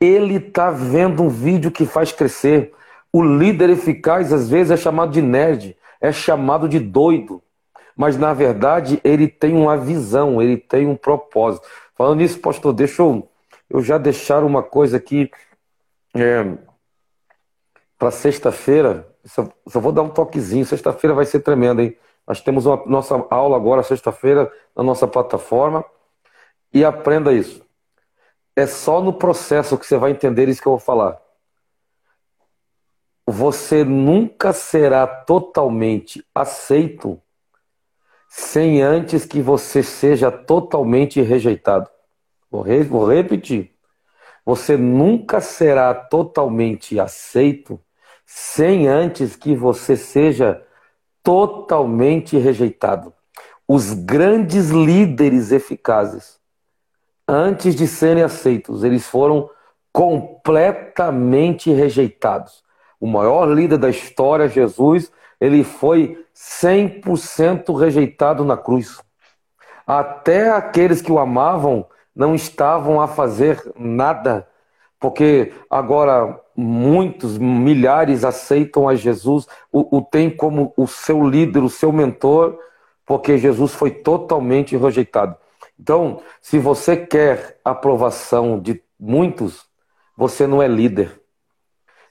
ele 0.00 0.36
está 0.36 0.70
vendo 0.70 1.22
um 1.22 1.28
vídeo 1.28 1.70
que 1.70 1.86
faz 1.86 2.12
crescer. 2.12 2.72
O 3.12 3.22
líder 3.22 3.70
eficaz, 3.70 4.32
às 4.32 4.48
vezes, 4.48 4.70
é 4.70 4.76
chamado 4.76 5.10
de 5.10 5.22
nerd, 5.22 5.76
é 6.00 6.12
chamado 6.12 6.68
de 6.68 6.78
doido. 6.78 7.42
Mas, 7.96 8.18
na 8.18 8.34
verdade, 8.34 9.00
ele 9.02 9.26
tem 9.26 9.56
uma 9.56 9.76
visão, 9.76 10.40
ele 10.42 10.58
tem 10.58 10.86
um 10.86 10.96
propósito. 10.96 11.66
Falando 11.96 12.18
nisso, 12.18 12.38
pastor, 12.40 12.74
deixa 12.74 13.02
eu, 13.02 13.28
eu 13.70 13.80
já 13.80 13.96
deixar 13.96 14.44
uma 14.44 14.62
coisa 14.62 14.98
aqui 14.98 15.30
é, 16.14 16.56
para 17.98 18.10
sexta-feira. 18.10 19.08
Só, 19.24 19.48
só, 19.66 19.80
vou 19.80 19.92
dar 19.92 20.02
um 20.02 20.10
toquezinho. 20.10 20.66
Sexta-feira 20.66 21.14
vai 21.14 21.24
ser 21.24 21.40
tremendo, 21.40 21.80
hein? 21.80 21.96
Nós 22.26 22.40
temos 22.40 22.66
uma 22.66 22.84
nossa 22.86 23.26
aula 23.30 23.56
agora, 23.56 23.82
sexta-feira, 23.82 24.52
na 24.76 24.82
nossa 24.82 25.08
plataforma. 25.08 25.84
E 26.72 26.84
aprenda 26.84 27.32
isso. 27.32 27.64
É 28.54 28.66
só 28.66 29.00
no 29.00 29.12
processo 29.12 29.78
que 29.78 29.86
você 29.86 29.96
vai 29.96 30.10
entender 30.10 30.48
isso 30.48 30.60
que 30.60 30.68
eu 30.68 30.72
vou 30.72 30.80
falar. 30.80 31.18
Você 33.26 33.84
nunca 33.84 34.52
será 34.52 35.06
totalmente 35.06 36.24
aceito 36.34 37.20
sem 38.28 38.82
antes 38.82 39.24
que 39.24 39.40
você 39.40 39.82
seja 39.82 40.30
totalmente 40.30 41.20
rejeitado. 41.20 41.88
Vou, 42.50 42.62
re 42.62 42.82
vou 42.82 43.08
repetir. 43.08 43.72
Você 44.44 44.76
nunca 44.76 45.40
será 45.40 45.92
totalmente 45.94 47.00
aceito 47.00 47.80
sem 48.24 48.88
antes 48.88 49.36
que 49.36 49.54
você 49.54 49.96
seja 49.96 50.62
totalmente 51.22 52.38
rejeitado. 52.38 53.12
Os 53.66 53.92
grandes 53.92 54.70
líderes 54.70 55.50
eficazes, 55.50 56.38
antes 57.26 57.74
de 57.74 57.88
serem 57.88 58.22
aceitos, 58.22 58.84
eles 58.84 59.06
foram 59.06 59.50
completamente 59.92 61.72
rejeitados. 61.72 62.62
O 63.00 63.06
maior 63.06 63.46
líder 63.46 63.78
da 63.78 63.90
história, 63.90 64.48
Jesus, 64.48 65.10
ele 65.40 65.64
foi 65.64 66.24
100% 66.34 67.78
rejeitado 67.78 68.44
na 68.44 68.56
cruz. 68.56 69.00
Até 69.86 70.50
aqueles 70.50 71.00
que 71.00 71.12
o 71.12 71.18
amavam 71.18 71.86
não 72.14 72.34
estavam 72.34 73.00
a 73.00 73.06
fazer 73.06 73.62
nada, 73.78 74.48
porque 74.98 75.52
agora 75.70 76.40
muitos, 76.56 77.36
milhares 77.36 78.24
aceitam 78.24 78.88
a 78.88 78.94
Jesus, 78.94 79.46
o, 79.70 79.98
o 79.98 80.02
tem 80.02 80.30
como 80.30 80.72
o 80.76 80.86
seu 80.86 81.28
líder, 81.28 81.62
o 81.62 81.68
seu 81.68 81.92
mentor, 81.92 82.58
porque 83.04 83.36
Jesus 83.38 83.74
foi 83.74 83.90
totalmente 83.90 84.76
rejeitado. 84.76 85.36
Então, 85.78 86.20
se 86.40 86.58
você 86.58 86.96
quer 86.96 87.60
aprovação 87.62 88.58
de 88.58 88.82
muitos, 88.98 89.66
você 90.16 90.46
não 90.46 90.62
é 90.62 90.66
líder. 90.66 91.20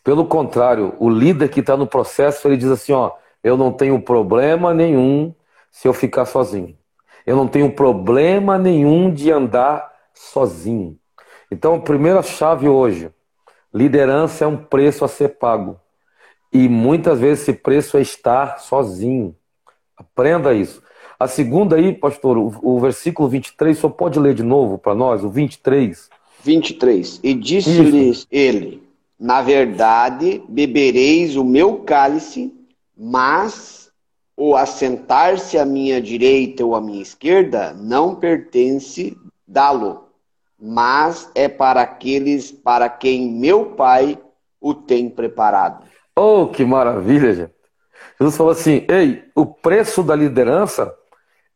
Pelo 0.06 0.28
contrário, 0.28 0.94
o 1.00 1.10
líder 1.10 1.50
que 1.50 1.62
está 1.62 1.76
no 1.76 1.88
processo, 1.88 2.48
ele 2.48 2.58
diz 2.58 2.70
assim: 2.70 2.94
ó, 2.94 3.14
eu 3.44 3.58
não 3.58 3.72
tenho 3.72 4.00
problema 4.00 4.72
nenhum 4.72 5.34
se 5.72 5.88
eu 5.88 5.94
ficar 5.94 6.26
sozinho. 6.26 6.78
Eu 7.26 7.36
não 7.36 7.48
tenho 7.48 7.72
problema 7.72 8.56
nenhum 8.56 9.12
de 9.12 9.32
andar 9.32 9.92
sozinho. 10.14 10.96
Então, 11.50 11.74
a 11.74 11.80
primeira 11.80 12.22
chave 12.22 12.70
hoje: 12.70 13.10
liderança 13.74 14.46
é 14.46 14.48
um 14.48 14.56
preço 14.56 15.04
a 15.04 15.08
ser 15.08 15.40
pago. 15.40 15.80
E 16.54 16.70
muitas 16.70 17.20
vezes 17.20 17.42
esse 17.42 17.54
preço 17.54 17.98
é 17.98 18.02
estar 18.02 18.60
sozinho. 18.60 19.36
Aprenda 19.98 20.54
isso. 20.54 20.84
A 21.20 21.28
segunda 21.28 21.78
aí, 21.78 21.92
pastor, 21.92 22.38
o, 22.38 22.54
o 22.62 22.80
versículo 22.80 23.28
23, 23.28 23.76
só 23.76 23.90
pode 23.90 24.20
ler 24.20 24.36
de 24.36 24.44
novo 24.44 24.78
para 24.78 24.94
nós, 24.94 25.24
o 25.24 25.32
23. 25.32 26.12
23. 26.44 27.22
E 27.24 27.34
disse-lhes 27.34 28.28
ele: 28.30 28.85
Na 29.20 29.42
verdade, 29.42 30.44
bebereis 30.50 31.36
o 31.36 31.44
meu 31.44 31.80
cálice, 31.80 32.54
mas 32.98 33.90
o 34.36 34.56
assentar-se 34.56 35.58
à 35.58 35.66
minha 35.66 36.02
direita 36.02 36.66
ou 36.66 36.76
à 36.76 36.82
minha 36.82 37.02
esquerda 37.02 37.74
não 37.74 38.16
pertence 38.16 39.18
dá-lo 39.48 40.06
mas 40.60 41.30
é 41.36 41.48
para 41.48 41.82
aqueles 41.82 42.52
para 42.52 42.90
quem 42.90 43.32
meu 43.32 43.76
Pai 43.76 44.18
o 44.60 44.74
tem 44.74 45.10
preparado. 45.10 45.86
Oh, 46.16 46.48
que 46.48 46.66
maravilha, 46.66 47.34
gente. 47.34 47.54
Jesus 48.20 48.38
falou 48.38 48.52
assim: 48.52 48.86
ei, 48.88 49.24
o 49.36 49.46
preço 49.46 50.02
da 50.02 50.16
liderança 50.16 50.94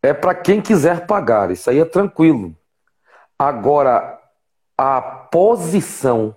é 0.04 0.14
para 0.14 0.36
quem 0.36 0.62
quiser 0.62 1.08
pagar, 1.08 1.50
isso 1.52 1.70
aí 1.70 1.80
é 1.80 1.86
tranquilo. 1.86 2.56
Agora, 3.38 4.20
a 4.78 5.02
posição, 5.02 6.36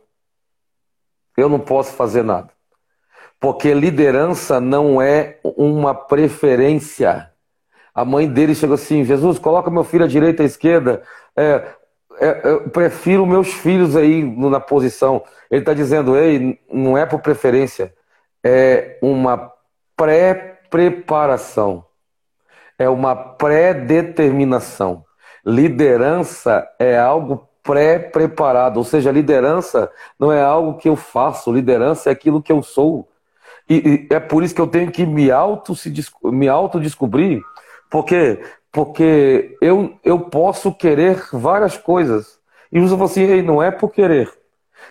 eu 1.37 1.49
não 1.49 1.59
posso 1.59 1.93
fazer 1.93 2.23
nada. 2.23 2.51
Porque 3.41 3.75
liderança 3.75 4.61
não 4.61 5.03
é 5.03 5.39
uma 5.43 5.95
preferência. 5.95 7.31
A 7.95 8.05
mãe 8.05 8.29
dele 8.29 8.55
chegou 8.55 8.75
assim: 8.75 9.05
Jesus, 9.05 9.39
coloca 9.39 9.71
meu 9.71 9.85
filho 9.85 10.05
à 10.05 10.09
direita, 10.09 10.43
à 10.43 10.47
esquerda. 10.47 11.03
É, 11.37 11.75
é, 12.21 12.41
eu 12.45 12.71
prefiro 12.71 13.27
meus 13.27 13.53
filhos 13.53 13.97
aí 13.97 14.23
na 14.25 14.61
posição. 14.61 15.25
Ele 15.51 15.61
está 15.63 15.75
dizendo, 15.75 16.17
ei, 16.17 16.61
não 16.71 16.97
é 16.97 17.05
por 17.05 17.21
preferência, 17.21 17.93
é 18.45 18.99
uma 19.03 19.53
pré-preparação, 19.97 21.85
é 22.79 22.89
uma 22.89 23.15
pré-determinação. 23.15 25.05
Liderança 25.45 26.67
é 26.79 26.99
algo 26.99 27.49
pré-preparado, 27.63 28.79
ou 28.79 28.85
seja, 28.85 29.13
liderança 29.13 29.91
não 30.19 30.33
é 30.33 30.43
algo 30.43 30.79
que 30.79 30.89
eu 30.89 30.97
faço, 30.97 31.53
liderança 31.53 32.11
é 32.11 32.13
aquilo 32.13 32.43
que 32.43 32.53
eu 32.53 32.63
sou. 32.63 33.09
E, 33.69 34.07
e 34.11 34.15
é 34.15 34.19
por 34.21 34.43
isso 34.43 34.55
que 34.55 34.61
eu 34.61 34.67
tenho 34.67 34.91
que 34.91 35.07
me 35.07 35.31
auto 35.31 35.75
se 35.75 35.93
me 36.25 36.49
auto 36.49 36.81
descobrir, 36.81 37.43
porque 37.91 38.41
porque 38.73 39.59
eu, 39.61 39.99
eu 40.03 40.19
posso 40.19 40.73
querer 40.73 41.23
várias 41.31 41.77
coisas. 41.77 42.41
E 42.73 42.81
Jesus 42.81 42.93
falou 42.93 43.05
assim: 43.05 43.43
não 43.43 43.63
é 43.63 43.71
por 43.71 43.91
querer. 43.91 44.33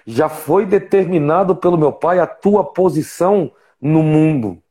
Já 0.06 0.30
foi 0.30 0.66
determinado 0.68 1.56
pelo 1.56 1.78
meu 1.78 1.92
Pai 1.92 2.20
a 2.20 2.28
tua 2.28 2.64
posição 2.64 3.52
no 3.82 4.04
mundo. 4.04 4.62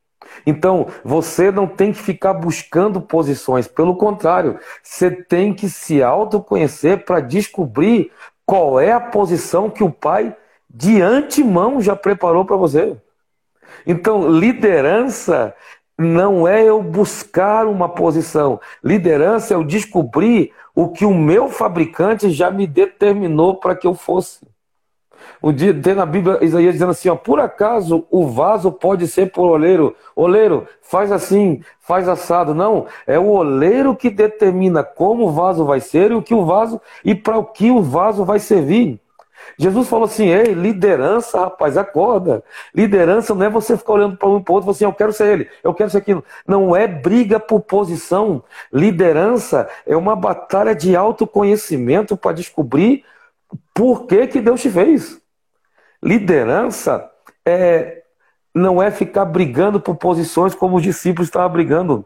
Então, 0.47 0.87
você 1.05 1.51
não 1.51 1.67
tem 1.67 1.93
que 1.93 1.99
ficar 1.99 2.35
buscando 2.35 3.01
posições, 3.01 3.67
pelo 3.67 3.97
contrário, 3.97 4.59
você 4.83 5.11
tem 5.11 5.53
que 5.53 5.69
se 5.69 6.03
autoconhecer 6.03 7.05
para 7.05 7.21
descobrir 7.21 8.11
qual 8.47 8.81
é 8.81 8.93
a 8.93 9.01
posição 9.01 9.71
que 9.71 9.85
o 9.85 9.91
Pai 9.91 10.37
de 10.69 11.01
antemão 11.01 11.81
já 11.81 11.97
preparou 11.97 12.45
para 12.45 12.57
você. 12.57 12.97
Então, 13.87 14.31
liderança 14.31 15.55
não 15.99 16.49
é 16.49 16.65
eu 16.65 16.83
buscar 16.83 17.67
uma 17.67 17.89
posição. 17.89 18.61
Liderança 18.83 19.53
é 19.53 19.57
eu 19.57 19.65
descobrir 19.65 20.53
o 20.75 20.89
que 20.89 21.05
o 21.05 21.15
meu 21.15 21.49
fabricante 21.49 22.31
já 22.31 22.51
me 22.51 22.67
determinou 22.67 23.57
para 23.57 23.77
que 23.77 23.87
eu 23.87 23.95
fosse. 23.95 24.41
O 25.43 25.53
dia 25.53 25.73
tem 25.73 25.95
na 25.95 26.07
Bíblia 26.07 26.39
Isaías 26.43 26.75
dizendo 26.75 26.91
assim: 26.91 27.09
ó, 27.09 27.17
por 27.17 27.41
acaso 27.41 28.07
o 28.11 28.27
vaso 28.27 28.71
pode 28.71 29.07
ser 29.07 29.33
por 29.33 29.49
oleiro? 29.49 29.97
Oleiro, 30.15 30.67
faz 30.83 31.11
assim, 31.13 31.63
faz 31.81 32.09
assado. 32.09 32.55
Não, 32.55 32.87
é 33.07 33.19
o 33.19 33.27
oleiro 33.27 33.97
que 33.97 34.11
determina 34.11 34.83
como 34.83 35.27
o 35.27 35.31
vaso 35.31 35.65
vai 35.65 35.81
ser 35.81 36.11
e 36.11 36.15
o 36.15 36.23
que 36.23 36.35
o 36.35 36.45
vaso 36.45 36.81
e 37.05 37.15
para 37.15 37.39
o 37.39 37.45
que 37.45 37.71
o 37.71 37.83
vaso 37.83 38.25
vai 38.25 38.39
servir. 38.39 39.01
Jesus 39.59 39.89
falou 39.89 40.05
assim: 40.05 40.29
ei, 40.29 40.53
liderança, 40.53 41.41
rapaz, 41.41 41.77
acorda. 41.77 42.43
Liderança 42.75 43.35
não 43.35 43.47
é 43.47 43.51
você 43.51 43.77
ficar 43.77 43.95
olhando 43.95 44.17
para 44.17 44.29
um 44.29 44.39
e 44.39 44.43
para 44.43 44.53
o 44.53 44.55
outro 44.55 44.71
e 44.71 44.73
assim: 44.73 44.85
eu 44.85 44.93
quero 44.93 45.13
ser 45.13 45.33
ele, 45.33 45.49
eu 45.63 45.75
quero 45.75 45.91
ser 45.91 45.99
aquilo. 45.99 46.25
Não 46.47 46.75
é 46.75 46.87
briga 46.87 47.39
por 47.39 47.61
posição. 47.61 48.43
Liderança 48.73 49.69
é 49.87 49.97
uma 49.97 50.17
batalha 50.17 50.75
de 50.75 50.97
autoconhecimento 50.97 52.17
para 52.17 52.33
descobrir 52.33 53.05
por 53.75 54.07
que, 54.07 54.27
que 54.27 54.41
Deus 54.41 54.61
te 54.61 54.71
fez. 54.71 55.21
Liderança 56.03 57.11
é, 57.45 58.03
não 58.55 58.83
é 58.83 58.91
ficar 58.91 59.25
brigando 59.25 59.81
por 59.81 59.97
posições 59.97 60.55
como 60.55 60.77
os 60.77 60.83
discípulos 60.83 61.29
estavam 61.29 61.51
brigando. 61.51 62.05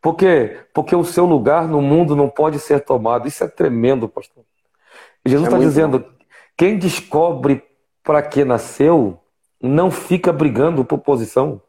Por 0.00 0.14
quê? 0.14 0.58
Porque 0.74 0.96
o 0.96 1.04
seu 1.04 1.24
lugar 1.24 1.68
no 1.68 1.80
mundo 1.80 2.16
não 2.16 2.28
pode 2.28 2.58
ser 2.58 2.80
tomado. 2.80 3.28
Isso 3.28 3.44
é 3.44 3.48
tremendo, 3.48 4.08
pastor. 4.08 4.44
Jesus 5.24 5.46
está 5.48 5.58
é 5.58 5.60
dizendo: 5.60 6.00
bom. 6.00 6.06
Quem 6.56 6.76
descobre 6.76 7.62
para 8.02 8.20
que 8.20 8.44
nasceu 8.44 9.20
não 9.62 9.90
fica 9.90 10.32
brigando 10.32 10.84
por 10.84 10.98
posição. 10.98 11.62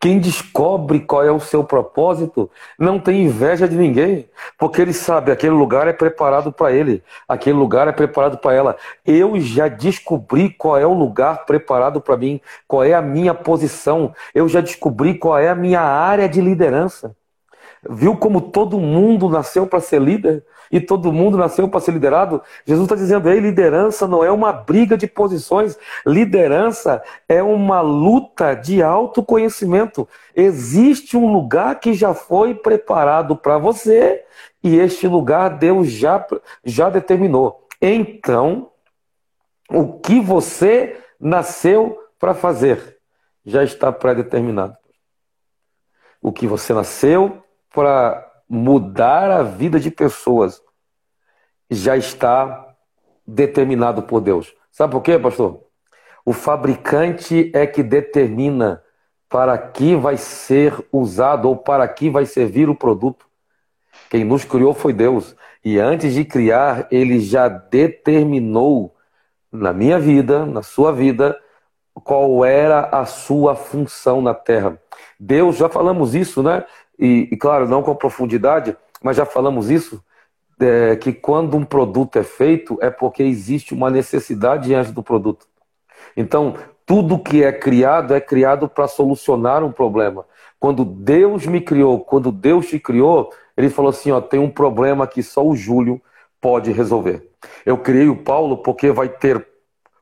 Quem 0.00 0.18
descobre 0.18 1.00
qual 1.00 1.24
é 1.24 1.30
o 1.30 1.40
seu 1.40 1.64
propósito 1.64 2.50
não 2.78 2.98
tem 2.98 3.24
inveja 3.24 3.68
de 3.68 3.76
ninguém, 3.76 4.28
porque 4.58 4.80
ele 4.80 4.92
sabe 4.92 5.32
aquele 5.32 5.54
lugar 5.54 5.88
é 5.88 5.92
preparado 5.92 6.52
para 6.52 6.72
ele, 6.72 7.02
aquele 7.28 7.56
lugar 7.56 7.88
é 7.88 7.92
preparado 7.92 8.38
para 8.38 8.54
ela. 8.54 8.76
Eu 9.04 9.38
já 9.40 9.68
descobri 9.68 10.50
qual 10.50 10.78
é 10.78 10.86
o 10.86 10.92
lugar 10.92 11.46
preparado 11.46 12.00
para 12.00 12.16
mim, 12.16 12.40
qual 12.68 12.84
é 12.84 12.94
a 12.94 13.02
minha 13.02 13.34
posição, 13.34 14.14
eu 14.34 14.48
já 14.48 14.60
descobri 14.60 15.14
qual 15.18 15.38
é 15.38 15.48
a 15.48 15.54
minha 15.54 15.80
área 15.80 16.28
de 16.28 16.40
liderança. 16.40 17.14
Viu 17.88 18.16
como 18.16 18.40
todo 18.40 18.78
mundo 18.78 19.28
nasceu 19.28 19.66
para 19.66 19.80
ser 19.80 20.00
líder? 20.00 20.44
e 20.70 20.80
todo 20.80 21.12
mundo 21.12 21.36
nasceu 21.36 21.68
para 21.68 21.80
ser 21.80 21.92
liderado. 21.92 22.42
Jesus 22.64 22.86
está 22.86 22.94
dizendo 22.94 23.28
aí: 23.28 23.40
liderança 23.40 24.06
não 24.06 24.24
é 24.24 24.30
uma 24.30 24.52
briga 24.52 24.96
de 24.96 25.06
posições, 25.06 25.78
liderança 26.06 27.02
é 27.28 27.42
uma 27.42 27.80
luta 27.80 28.54
de 28.54 28.82
autoconhecimento. 28.82 30.08
Existe 30.34 31.16
um 31.16 31.32
lugar 31.32 31.78
que 31.80 31.94
já 31.94 32.14
foi 32.14 32.54
preparado 32.54 33.36
para 33.36 33.58
você 33.58 34.24
e 34.62 34.76
este 34.76 35.06
lugar 35.06 35.50
Deus 35.58 35.88
já, 35.88 36.24
já 36.64 36.90
determinou. 36.90 37.66
Então, 37.80 38.70
o 39.70 39.98
que 39.98 40.20
você 40.20 40.98
nasceu 41.18 41.98
para 42.18 42.34
fazer 42.34 42.96
já 43.44 43.62
está 43.62 43.92
pré-determinado. 43.92 44.76
o 46.20 46.32
que 46.32 46.46
você 46.48 46.74
nasceu 46.74 47.45
para 47.76 48.26
mudar 48.48 49.30
a 49.30 49.42
vida 49.42 49.78
de 49.78 49.90
pessoas 49.90 50.62
já 51.70 51.94
está 51.94 52.74
determinado 53.26 54.02
por 54.02 54.22
Deus. 54.22 54.54
Sabe 54.72 54.92
por 54.92 55.02
quê, 55.02 55.18
pastor? 55.18 55.60
O 56.24 56.32
fabricante 56.32 57.50
é 57.54 57.66
que 57.66 57.82
determina 57.82 58.82
para 59.28 59.58
que 59.58 59.94
vai 59.94 60.16
ser 60.16 60.72
usado 60.90 61.50
ou 61.50 61.56
para 61.56 61.86
que 61.86 62.08
vai 62.08 62.24
servir 62.24 62.70
o 62.70 62.74
produto. 62.74 63.26
Quem 64.08 64.24
nos 64.24 64.42
criou 64.42 64.72
foi 64.72 64.94
Deus. 64.94 65.36
E 65.62 65.78
antes 65.78 66.14
de 66.14 66.24
criar, 66.24 66.88
ele 66.90 67.20
já 67.20 67.46
determinou 67.46 68.96
na 69.52 69.74
minha 69.74 69.98
vida, 69.98 70.46
na 70.46 70.62
sua 70.62 70.92
vida, 70.92 71.38
qual 71.92 72.42
era 72.42 72.88
a 72.90 73.04
sua 73.04 73.54
função 73.54 74.22
na 74.22 74.32
terra. 74.32 74.80
Deus, 75.18 75.56
já 75.56 75.68
falamos 75.68 76.14
isso, 76.14 76.42
né? 76.42 76.64
E, 76.98 77.28
e 77.30 77.36
claro, 77.36 77.68
não 77.68 77.82
com 77.82 77.94
profundidade, 77.94 78.76
mas 79.02 79.16
já 79.16 79.26
falamos 79.26 79.70
isso, 79.70 80.02
é, 80.58 80.96
que 80.96 81.12
quando 81.12 81.56
um 81.56 81.64
produto 81.64 82.18
é 82.18 82.22
feito 82.22 82.78
é 82.80 82.90
porque 82.90 83.22
existe 83.22 83.74
uma 83.74 83.90
necessidade 83.90 84.74
antes 84.74 84.92
do 84.92 85.02
produto. 85.02 85.46
Então, 86.16 86.54
tudo 86.86 87.18
que 87.18 87.42
é 87.42 87.52
criado 87.52 88.14
é 88.14 88.20
criado 88.20 88.68
para 88.68 88.88
solucionar 88.88 89.62
um 89.62 89.72
problema. 89.72 90.24
Quando 90.58 90.84
Deus 90.84 91.46
me 91.46 91.60
criou, 91.60 92.00
quando 92.00 92.32
Deus 92.32 92.66
te 92.68 92.78
criou, 92.78 93.30
ele 93.56 93.68
falou 93.68 93.90
assim: 93.90 94.10
ó, 94.10 94.20
tem 94.20 94.40
um 94.40 94.50
problema 94.50 95.06
que 95.06 95.22
só 95.22 95.44
o 95.44 95.56
Júlio 95.56 96.00
pode 96.40 96.72
resolver. 96.72 97.28
Eu 97.64 97.76
criei 97.78 98.08
o 98.08 98.16
Paulo 98.16 98.58
porque 98.58 98.90
vai 98.90 99.08
ter, 99.08 99.46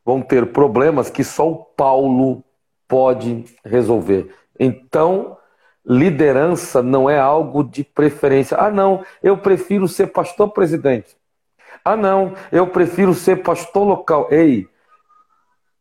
vão 0.04 0.20
ter 0.22 0.52
problemas 0.52 1.10
que 1.10 1.24
só 1.24 1.50
o 1.50 1.56
Paulo 1.56 2.44
pode 2.86 3.44
resolver. 3.64 4.32
Então, 4.58 5.36
liderança 5.86 6.82
não 6.82 7.08
é 7.10 7.18
algo 7.18 7.62
de 7.62 7.84
preferência. 7.84 8.56
Ah, 8.56 8.70
não, 8.70 9.04
eu 9.22 9.36
prefiro 9.36 9.86
ser 9.86 10.06
pastor 10.08 10.50
presidente. 10.50 11.16
Ah, 11.84 11.96
não, 11.96 12.34
eu 12.50 12.66
prefiro 12.66 13.12
ser 13.12 13.42
pastor 13.42 13.86
local. 13.86 14.28
Ei, 14.30 14.66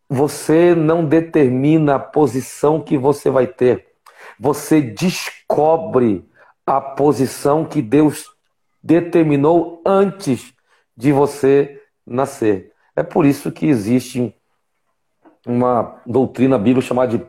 você 0.10 0.75
não 0.75 1.05
determina 1.05 1.95
a 1.95 2.00
posição 2.00 2.81
que 2.81 2.98
você 2.98 3.29
vai 3.29 3.48
ter. 3.48 3.88
Você 4.39 4.81
descobre 4.81 6.27
a 6.65 6.81
posição 6.81 7.63
que 7.65 7.81
Deus 7.81 8.29
determinou 8.81 9.81
antes 9.86 10.53
de 10.95 11.12
você 11.12 11.81
nascer. 12.05 12.74
É 12.95 13.03
por 13.03 13.25
isso 13.25 13.51
que 13.51 13.65
existe 13.65 14.36
uma 15.45 16.01
doutrina 16.05 16.57
bíblica 16.57 16.88
chamada 16.88 17.17
de 17.17 17.25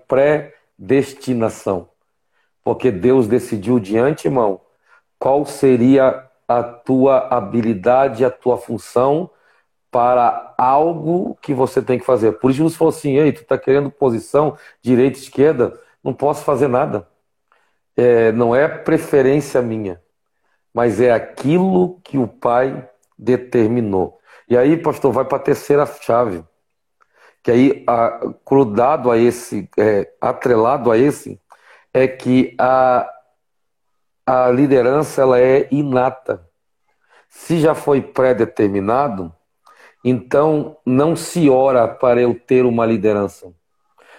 predestinação 0.78 1.88
porque 2.64 2.90
Deus 2.90 3.28
decidiu 3.28 3.78
de 3.78 3.99
antemão 3.99 4.61
qual 5.18 5.44
seria 5.44 6.28
a 6.49 6.62
tua 6.62 7.28
habilidade, 7.28 8.25
a 8.25 8.30
tua 8.30 8.56
função 8.56 9.30
para 9.90 10.54
algo 10.59 11.38
que 11.40 11.54
você 11.54 11.80
tem 11.80 11.99
que 11.99 12.04
fazer. 12.04 12.33
Por 12.33 12.50
isso 12.50 12.59
Jesus 12.59 12.76
falou 12.76 12.92
assim, 12.92 13.16
ei, 13.16 13.33
tu 13.33 13.42
está 13.42 13.56
querendo 13.56 13.90
posição 13.90 14.56
direita, 14.83 15.18
esquerda, 15.18 15.78
não 16.02 16.12
posso 16.12 16.42
fazer 16.42 16.68
nada. 16.68 17.06
É, 17.97 18.33
não 18.33 18.56
é 18.56 18.66
preferência 18.66 19.62
minha, 19.62 20.02
mas 20.75 21.00
é 21.00 21.12
aquilo 21.12 22.00
que 22.02 22.18
o 22.18 22.26
Pai 22.26 22.88
determinou. 23.16 24.18
E 24.49 24.56
aí, 24.56 24.76
pastor, 24.76 25.12
vai 25.12 25.25
para 25.25 25.38
a 25.38 25.40
terceira 25.40 25.87
chave, 25.87 26.42
que 27.42 27.50
aí, 27.50 27.85
a, 27.87 28.33
crudado 28.44 29.11
a 29.11 29.16
esse, 29.16 29.68
é, 29.78 30.11
atrelado 30.21 30.90
a 30.90 30.99
esse, 30.99 31.40
é 31.95 32.09
que 32.09 32.57
a, 32.59 33.09
a 34.27 34.51
liderança 34.51 35.23
ela 35.23 35.39
é 35.39 35.69
inata. 35.71 36.45
Se 37.29 37.61
já 37.61 37.75
foi 37.75 38.03
pré-determinado, 38.03 39.33
então 40.05 40.77
não 40.85 41.15
se 41.15 41.49
ora 41.49 41.87
para 41.87 42.21
eu 42.21 42.35
ter 42.35 42.67
uma 42.67 42.85
liderança. 42.85 43.52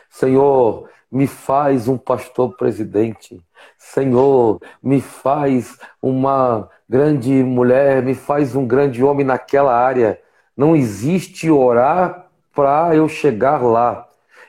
Senhor, 0.10 0.90
me 1.12 1.28
faz 1.28 1.88
um 1.88 1.98
pastor 1.98 2.56
presidente. 2.56 3.42
Senhor, 3.78 4.62
me 4.82 5.02
faz 5.02 5.78
uma 6.02 6.70
grande 6.88 7.32
mulher, 7.44 8.02
me 8.02 8.16
faz 8.16 8.56
um 8.56 8.66
grande 8.66 9.04
homem 9.04 9.26
naquela 9.26 9.76
área. 9.76 10.20
Não 10.56 10.76
existe 10.76 11.52
orar 11.52 12.28
para 12.54 12.96
eu 12.96 13.10
chegar 13.10 13.62
lá. 13.62 14.05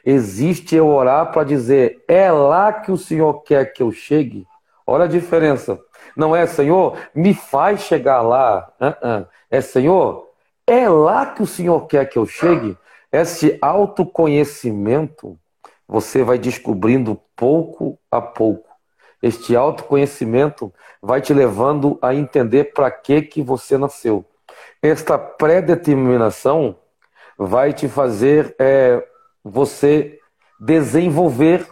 Existe 0.06 0.76
eu 0.76 0.86
orar 0.86 1.32
para 1.32 1.42
dizer, 1.42 2.04
é 2.06 2.30
lá 2.30 2.72
que 2.72 2.92
o 2.92 2.96
Senhor 2.96 3.42
quer 3.42 3.72
que 3.72 3.82
eu 3.82 3.90
chegue? 3.90 4.46
Olha 4.86 5.04
a 5.04 5.08
diferença. 5.08 5.80
Não 6.16 6.34
é, 6.34 6.46
Senhor, 6.46 6.96
me 7.12 7.34
faz 7.34 7.80
chegar 7.80 8.22
lá. 8.22 8.72
Uh 8.80 8.84
-uh. 8.86 9.26
É, 9.50 9.60
Senhor, 9.60 10.28
é 10.64 10.88
lá 10.88 11.26
que 11.26 11.42
o 11.42 11.46
Senhor 11.46 11.86
quer 11.88 12.04
que 12.08 12.16
eu 12.16 12.24
chegue? 12.24 12.78
Esse 13.10 13.58
autoconhecimento 13.60 15.36
você 15.88 16.22
vai 16.22 16.38
descobrindo 16.38 17.20
pouco 17.34 17.98
a 18.08 18.20
pouco. 18.20 18.68
Este 19.20 19.56
autoconhecimento 19.56 20.72
vai 21.02 21.20
te 21.20 21.34
levando 21.34 21.98
a 22.00 22.14
entender 22.14 22.72
para 22.72 22.90
que, 22.90 23.22
que 23.22 23.42
você 23.42 23.76
nasceu. 23.76 24.24
Esta 24.80 25.18
pré-determinação 25.18 26.76
vai 27.36 27.72
te 27.72 27.88
fazer 27.88 28.54
é, 28.58 29.04
você 29.50 30.18
desenvolver 30.60 31.66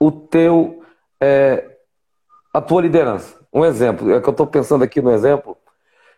o 0.00 0.10
teu 0.10 0.82
é, 1.20 1.78
a 2.52 2.60
tua 2.60 2.82
liderança. 2.82 3.38
Um 3.52 3.64
exemplo, 3.64 4.12
é 4.12 4.20
que 4.20 4.28
eu 4.28 4.30
estou 4.30 4.46
pensando 4.46 4.84
aqui 4.84 5.00
no 5.00 5.10
exemplo. 5.10 5.56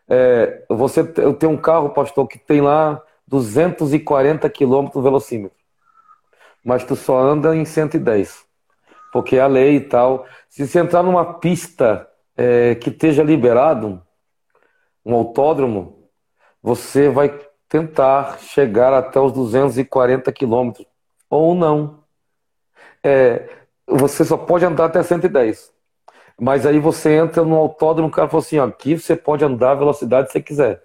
É, 0.09 0.65
você 0.69 1.05
tem 1.05 1.49
um 1.49 1.57
carro, 1.57 1.91
pastor, 1.91 2.27
que 2.27 2.39
tem 2.39 2.61
lá 2.61 3.01
240 3.29 4.51
km 4.51 4.89
velocímetro, 5.01 5.57
mas 6.65 6.83
tu 6.83 6.97
só 6.97 7.21
anda 7.21 7.55
em 7.55 7.65
110, 7.65 8.45
porque 9.13 9.37
é 9.37 9.41
a 9.41 9.47
lei 9.47 9.77
e 9.77 9.81
tal. 9.81 10.27
Se 10.49 10.67
você 10.67 10.81
entrar 10.81 11.05
numa 11.05 11.35
pista 11.35 12.09
é, 12.37 12.75
que 12.75 12.91
esteja 12.91 13.23
liberado, 13.23 14.03
um 15.07 15.15
autódromo, 15.15 16.09
você 16.61 17.09
vai 17.09 17.29
tentar 17.71 18.41
chegar 18.41 18.93
até 18.93 19.21
os 19.21 19.33
240 19.33 20.31
quilômetros, 20.33 20.85
ou 21.31 21.55
não. 21.55 22.01
É, 23.03 23.49
você 23.87 24.25
só 24.25 24.37
pode 24.37 24.65
andar 24.65 24.87
até 24.87 25.03
110. 25.03 25.73
Mas 26.39 26.67
aí 26.67 26.81
você 26.81 27.13
entra 27.13 27.45
no 27.45 27.55
autódromo, 27.55 28.09
o 28.09 28.11
cara 28.11 28.29
falou 28.29 28.43
assim, 28.43 28.59
ó, 28.59 28.67
aqui 28.67 28.99
você 28.99 29.15
pode 29.15 29.45
andar 29.45 29.71
a 29.71 29.75
velocidade 29.77 30.27
que 30.27 30.33
você 30.33 30.43
quiser. 30.43 30.83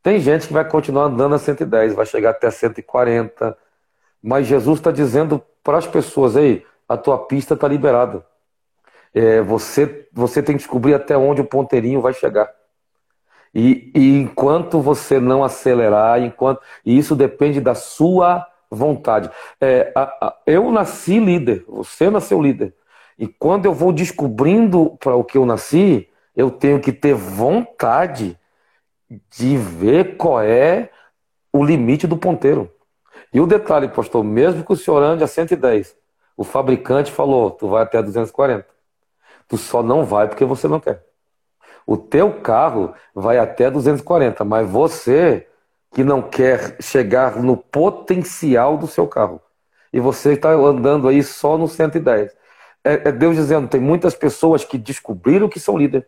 Tem 0.00 0.20
gente 0.20 0.46
que 0.46 0.52
vai 0.52 0.64
continuar 0.68 1.06
andando 1.06 1.34
a 1.34 1.38
110, 1.38 1.94
vai 1.94 2.06
chegar 2.06 2.30
até 2.30 2.50
140. 2.52 3.58
Mas 4.22 4.46
Jesus 4.46 4.78
está 4.78 4.92
dizendo 4.92 5.42
para 5.64 5.78
as 5.78 5.86
pessoas 5.88 6.36
aí, 6.36 6.64
a 6.88 6.96
tua 6.96 7.18
pista 7.26 7.54
está 7.54 7.66
liberada. 7.66 8.24
É, 9.12 9.40
você, 9.40 10.08
você 10.12 10.40
tem 10.40 10.56
que 10.56 10.62
descobrir 10.62 10.94
até 10.94 11.16
onde 11.16 11.40
o 11.40 11.44
ponteirinho 11.44 12.00
vai 12.00 12.12
chegar. 12.12 12.48
E, 13.58 13.90
e 13.94 14.18
enquanto 14.18 14.82
você 14.82 15.18
não 15.18 15.42
acelerar, 15.42 16.20
enquanto 16.20 16.60
e 16.84 16.98
isso 16.98 17.16
depende 17.16 17.58
da 17.58 17.74
sua 17.74 18.46
vontade. 18.70 19.30
É, 19.58 19.90
a, 19.96 20.02
a, 20.26 20.36
eu 20.46 20.70
nasci 20.70 21.18
líder, 21.18 21.64
você 21.66 22.10
nasceu 22.10 22.42
líder. 22.42 22.74
E 23.18 23.26
quando 23.26 23.64
eu 23.64 23.72
vou 23.72 23.94
descobrindo 23.94 24.98
para 25.00 25.16
o 25.16 25.24
que 25.24 25.38
eu 25.38 25.46
nasci, 25.46 26.06
eu 26.36 26.50
tenho 26.50 26.78
que 26.80 26.92
ter 26.92 27.14
vontade 27.14 28.38
de 29.08 29.56
ver 29.56 30.18
qual 30.18 30.42
é 30.42 30.90
o 31.50 31.64
limite 31.64 32.06
do 32.06 32.18
ponteiro. 32.18 32.70
E 33.32 33.40
o 33.40 33.46
detalhe, 33.46 33.88
pastor, 33.88 34.22
mesmo 34.22 34.62
que 34.66 34.72
o 34.74 34.76
senhor 34.76 35.02
ande 35.02 35.24
a 35.24 35.26
110, 35.26 35.96
o 36.36 36.44
fabricante 36.44 37.10
falou, 37.10 37.52
tu 37.52 37.68
vai 37.68 37.84
até 37.84 38.02
240. 38.02 38.66
Tu 39.48 39.56
só 39.56 39.82
não 39.82 40.04
vai 40.04 40.28
porque 40.28 40.44
você 40.44 40.68
não 40.68 40.78
quer. 40.78 41.06
O 41.86 41.96
teu 41.96 42.40
carro 42.40 42.92
vai 43.14 43.38
até 43.38 43.70
240, 43.70 44.44
mas 44.44 44.68
você 44.68 45.46
que 45.94 46.02
não 46.02 46.20
quer 46.20 46.76
chegar 46.80 47.36
no 47.42 47.56
potencial 47.56 48.76
do 48.76 48.86
seu 48.86 49.06
carro. 49.06 49.40
E 49.92 50.00
você 50.00 50.32
está 50.32 50.50
andando 50.50 51.08
aí 51.08 51.22
só 51.22 51.56
no 51.56 51.68
110. 51.68 52.32
É, 52.84 53.08
é 53.08 53.12
Deus 53.12 53.36
dizendo, 53.36 53.68
tem 53.68 53.80
muitas 53.80 54.14
pessoas 54.14 54.64
que 54.64 54.76
descobriram 54.76 55.48
que 55.48 55.60
são 55.60 55.78
líder, 55.78 56.06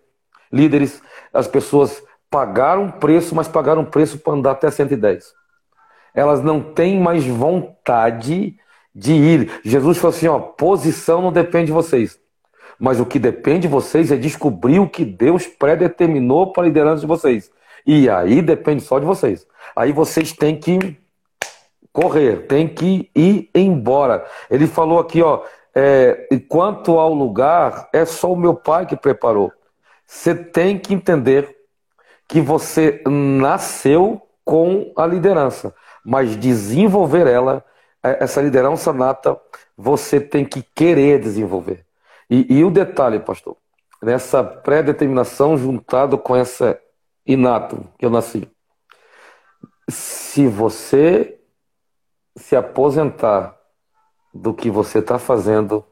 líderes. 0.53 1.01
As 1.33 1.47
pessoas 1.47 2.03
pagaram 2.29 2.91
preço, 2.91 3.35
mas 3.35 3.49
pagaram 3.49 3.85
preço 3.85 4.19
para 4.19 4.33
andar 4.33 4.51
até 4.51 4.71
110. 4.71 5.33
Elas 6.13 6.43
não 6.43 6.61
têm 6.61 7.01
mais 7.01 7.25
vontade 7.25 8.57
de 8.95 9.13
ir. 9.13 9.61
Jesus 9.65 9.99
falou 9.99 10.17
assim: 10.17 10.29
ó, 10.29 10.39
posição 10.39 11.23
não 11.23 11.33
depende 11.33 11.67
de 11.67 11.73
vocês. 11.73 12.19
Mas 12.79 13.01
o 13.01 13.07
que 13.07 13.19
depende 13.19 13.61
de 13.61 13.69
vocês 13.69 14.13
é 14.13 14.17
descobrir 14.17 14.79
o 14.79 14.89
que 14.89 15.05
Deus 15.05 15.47
predeterminou 15.47 16.53
para 16.53 16.63
a 16.63 16.67
liderança 16.67 17.01
de 17.01 17.07
vocês. 17.07 17.51
E 17.87 18.09
aí 18.09 18.41
depende 18.43 18.83
só 18.83 18.99
de 18.99 19.07
vocês. 19.07 19.47
Aí 19.75 19.93
vocês 19.93 20.33
têm 20.33 20.57
que 20.57 20.97
correr, 21.93 22.47
têm 22.47 22.69
que 22.69 23.11
ir 23.15 23.51
embora. 23.55 24.25
Ele 24.51 24.67
falou 24.67 24.99
aqui, 24.99 25.23
ó, 25.23 25.43
É, 25.75 26.27
quanto 26.49 26.99
ao 26.99 27.15
lugar, 27.15 27.89
é 27.93 28.05
só 28.05 28.33
o 28.33 28.37
meu 28.37 28.55
pai 28.55 28.85
que 28.85 28.97
preparou. 28.97 29.53
Você 30.05 30.35
tem 30.35 30.77
que 30.77 30.93
entender 30.93 31.57
que 32.27 32.41
você 32.41 33.01
nasceu 33.07 34.21
com 34.45 34.93
a 34.97 35.07
liderança, 35.07 35.73
mas 36.05 36.37
desenvolver 36.37 37.29
ela, 37.29 37.63
é, 38.03 38.25
essa 38.25 38.41
liderança 38.41 38.93
nata, 38.93 39.39
você 39.77 40.19
tem 40.19 40.45
que 40.45 40.65
querer 40.75 41.21
desenvolver. 41.21 41.85
E, 42.31 42.59
e 42.59 42.65
o 42.65 42.71
detalhe, 42.71 43.21
pastor, 43.21 43.57
nessa 44.03 44.45
pré-determinação 44.45 45.57
juntado 45.57 46.19
com 46.19 46.37
essa 46.37 46.81
inato 47.27 47.87
que 47.99 48.05
eu 48.05 48.11
nasci. 48.11 48.49
Se 49.89 50.47
você 50.47 51.41
se 52.37 52.55
aposentar 52.55 53.59
do 54.33 54.55
que 54.55 54.71
você 54.71 54.99
está 54.99 55.19
fazendo 55.19 55.85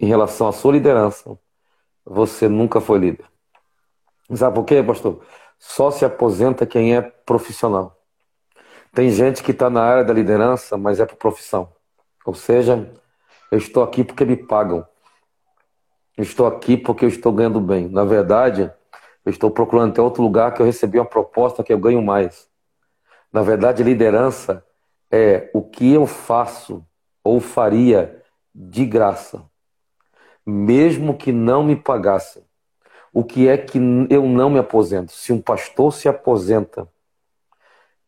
em 0.00 0.06
relação 0.06 0.48
à 0.48 0.52
sua 0.52 0.72
liderança, 0.72 1.38
você 2.04 2.48
nunca 2.48 2.80
foi 2.80 2.98
líder. 2.98 3.26
Sabe 4.34 4.54
por 4.54 4.64
quê, 4.64 4.82
pastor? 4.82 5.20
Só 5.58 5.90
se 5.90 6.04
aposenta 6.04 6.66
quem 6.66 6.96
é 6.96 7.02
profissional. 7.02 7.98
Tem 8.92 9.10
gente 9.10 9.42
que 9.42 9.50
está 9.50 9.68
na 9.68 9.82
área 9.82 10.04
da 10.04 10.12
liderança, 10.12 10.76
mas 10.76 11.00
é 11.00 11.06
por 11.06 11.16
profissão. 11.16 11.72
Ou 12.24 12.34
seja, 12.34 12.90
eu 13.50 13.58
estou 13.58 13.82
aqui 13.82 14.04
porque 14.04 14.24
me 14.24 14.36
pagam. 14.36 14.86
Eu 16.18 16.22
estou 16.22 16.48
aqui 16.48 16.76
porque 16.76 17.04
eu 17.04 17.08
estou 17.08 17.32
ganhando 17.32 17.60
bem. 17.60 17.88
Na 17.88 18.02
verdade, 18.02 18.68
eu 19.24 19.30
estou 19.30 19.52
procurando 19.52 19.92
até 19.92 20.02
outro 20.02 20.20
lugar 20.20 20.52
que 20.52 20.60
eu 20.60 20.66
recebi 20.66 20.98
uma 20.98 21.06
proposta 21.06 21.62
que 21.62 21.72
eu 21.72 21.78
ganho 21.78 22.02
mais. 22.02 22.50
Na 23.32 23.40
verdade, 23.40 23.84
liderança 23.84 24.66
é 25.12 25.48
o 25.54 25.62
que 25.62 25.92
eu 25.92 26.08
faço 26.08 26.84
ou 27.22 27.38
faria 27.38 28.20
de 28.52 28.84
graça, 28.84 29.48
mesmo 30.44 31.16
que 31.16 31.30
não 31.30 31.62
me 31.62 31.76
pagassem. 31.76 32.42
O 33.12 33.22
que 33.22 33.46
é 33.46 33.56
que 33.56 33.78
eu 34.10 34.26
não 34.26 34.50
me 34.50 34.58
aposento? 34.58 35.12
Se 35.12 35.32
um 35.32 35.40
pastor 35.40 35.92
se 35.94 36.08
aposenta, 36.08 36.88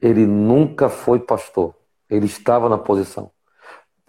ele 0.01 0.27
nunca 0.27 0.88
foi 0.88 1.20
pastor, 1.20 1.77
ele 2.09 2.27
estava 2.27 2.68
na 2.68 2.77
posição. 2.77 3.31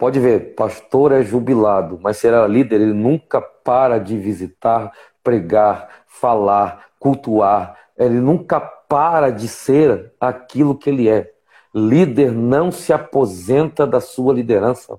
Pode 0.02 0.18
ver, 0.18 0.56
pastor 0.56 1.12
é 1.12 1.22
jubilado, 1.22 1.96
mas 2.02 2.16
será 2.16 2.44
líder, 2.44 2.80
ele 2.80 2.92
nunca 2.92 3.40
para 3.40 3.98
de 3.98 4.18
visitar, 4.18 4.90
pregar, 5.22 5.88
falar, 6.08 6.86
cultuar, 6.98 7.78
ele 7.96 8.18
nunca 8.18 8.58
para 8.58 9.30
de 9.30 9.46
ser 9.46 10.12
aquilo 10.20 10.76
que 10.76 10.90
ele 10.90 11.08
é. 11.08 11.30
Líder 11.72 12.32
não 12.32 12.72
se 12.72 12.92
aposenta 12.92 13.86
da 13.86 14.00
sua 14.00 14.34
liderança. 14.34 14.98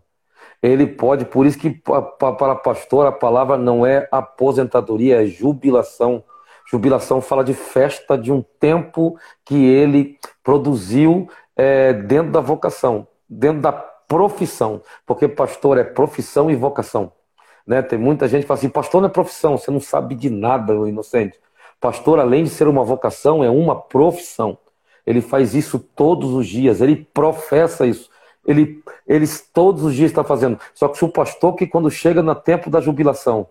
Ele 0.62 0.88
pode, 0.88 1.26
por 1.26 1.46
isso 1.46 1.60
que 1.60 1.70
para 2.18 2.56
pastor 2.56 3.06
a 3.06 3.12
palavra 3.12 3.58
não 3.58 3.86
é 3.86 4.08
aposentadoria, 4.10 5.22
é 5.22 5.26
jubilação. 5.26 6.24
Jubilação 6.72 7.20
fala 7.20 7.44
de 7.44 7.54
festa 7.54 8.18
de 8.18 8.32
um 8.32 8.42
tempo 8.58 9.20
que 9.44 9.66
ele 9.66 10.18
produziu 10.42 11.28
é, 11.58 11.92
dentro 11.92 12.32
da 12.32 12.40
vocação, 12.40 13.06
dentro 13.28 13.60
da 13.60 13.93
profissão, 14.14 14.80
porque 15.08 15.28
pastor 15.28 15.80
é 15.80 15.84
profissão 15.84 16.52
e 16.52 16.56
vocação. 16.56 17.12
Né? 17.66 17.82
Tem 17.82 17.98
muita 17.98 18.28
gente 18.28 18.42
que 18.42 18.48
fala 18.48 18.60
assim: 18.60 18.70
pastor 18.70 19.02
não 19.02 19.10
é 19.10 19.12
profissão, 19.12 19.58
você 19.58 19.72
não 19.72 19.80
sabe 19.80 20.14
de 20.14 20.30
nada, 20.30 20.72
inocente. 20.88 21.40
Pastor, 21.82 22.20
além 22.20 22.44
de 22.44 22.52
ser 22.52 22.68
uma 22.68 22.84
vocação, 22.84 23.44
é 23.44 23.50
uma 23.50 23.76
profissão. 23.76 24.56
Ele 25.04 25.20
faz 25.20 25.56
isso 25.56 25.80
todos 25.80 26.32
os 26.32 26.48
dias, 26.48 26.80
ele 26.80 26.96
professa 27.12 27.88
isso. 27.88 28.08
Ele, 28.46 28.84
ele 29.08 29.26
todos 29.52 29.84
os 29.84 29.96
dias 29.96 30.12
está 30.12 30.24
fazendo. 30.24 30.60
Só 30.76 30.88
que 30.88 31.04
o 31.04 31.10
pastor 31.10 31.56
que 31.56 31.66
quando 31.66 31.90
chega 31.90 32.22
no 32.22 32.36
tempo 32.36 32.70
da 32.70 32.80
jubilação, 32.80 33.48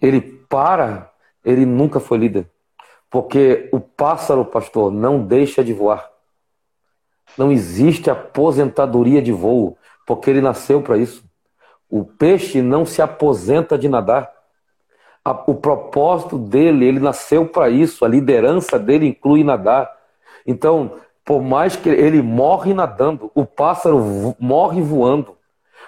ele 0.00 0.22
para, 0.48 1.12
ele 1.44 1.66
nunca 1.66 2.00
foi 2.00 2.16
líder. 2.16 2.48
Porque 3.10 3.68
o 3.72 3.78
pássaro, 3.78 4.44
pastor, 4.44 4.90
não 4.90 5.22
deixa 5.22 5.62
de 5.62 5.74
voar. 5.74 6.15
Não 7.36 7.52
existe 7.52 8.10
aposentadoria 8.10 9.20
de 9.20 9.32
voo, 9.32 9.76
porque 10.06 10.30
ele 10.30 10.40
nasceu 10.40 10.82
para 10.82 10.96
isso. 10.96 11.24
O 11.88 12.04
peixe 12.04 12.62
não 12.62 12.84
se 12.84 13.00
aposenta 13.00 13.78
de 13.78 13.88
nadar. 13.88 14.30
O 15.46 15.54
propósito 15.54 16.38
dele, 16.38 16.84
ele 16.84 17.00
nasceu 17.00 17.46
para 17.46 17.68
isso. 17.68 18.04
A 18.04 18.08
liderança 18.08 18.78
dele 18.78 19.06
inclui 19.06 19.42
nadar. 19.42 19.90
Então, 20.46 20.92
por 21.24 21.42
mais 21.42 21.74
que 21.74 21.88
ele 21.88 22.22
morre 22.22 22.72
nadando, 22.72 23.30
o 23.34 23.44
pássaro 23.44 24.36
morre 24.38 24.80
voando, 24.80 25.36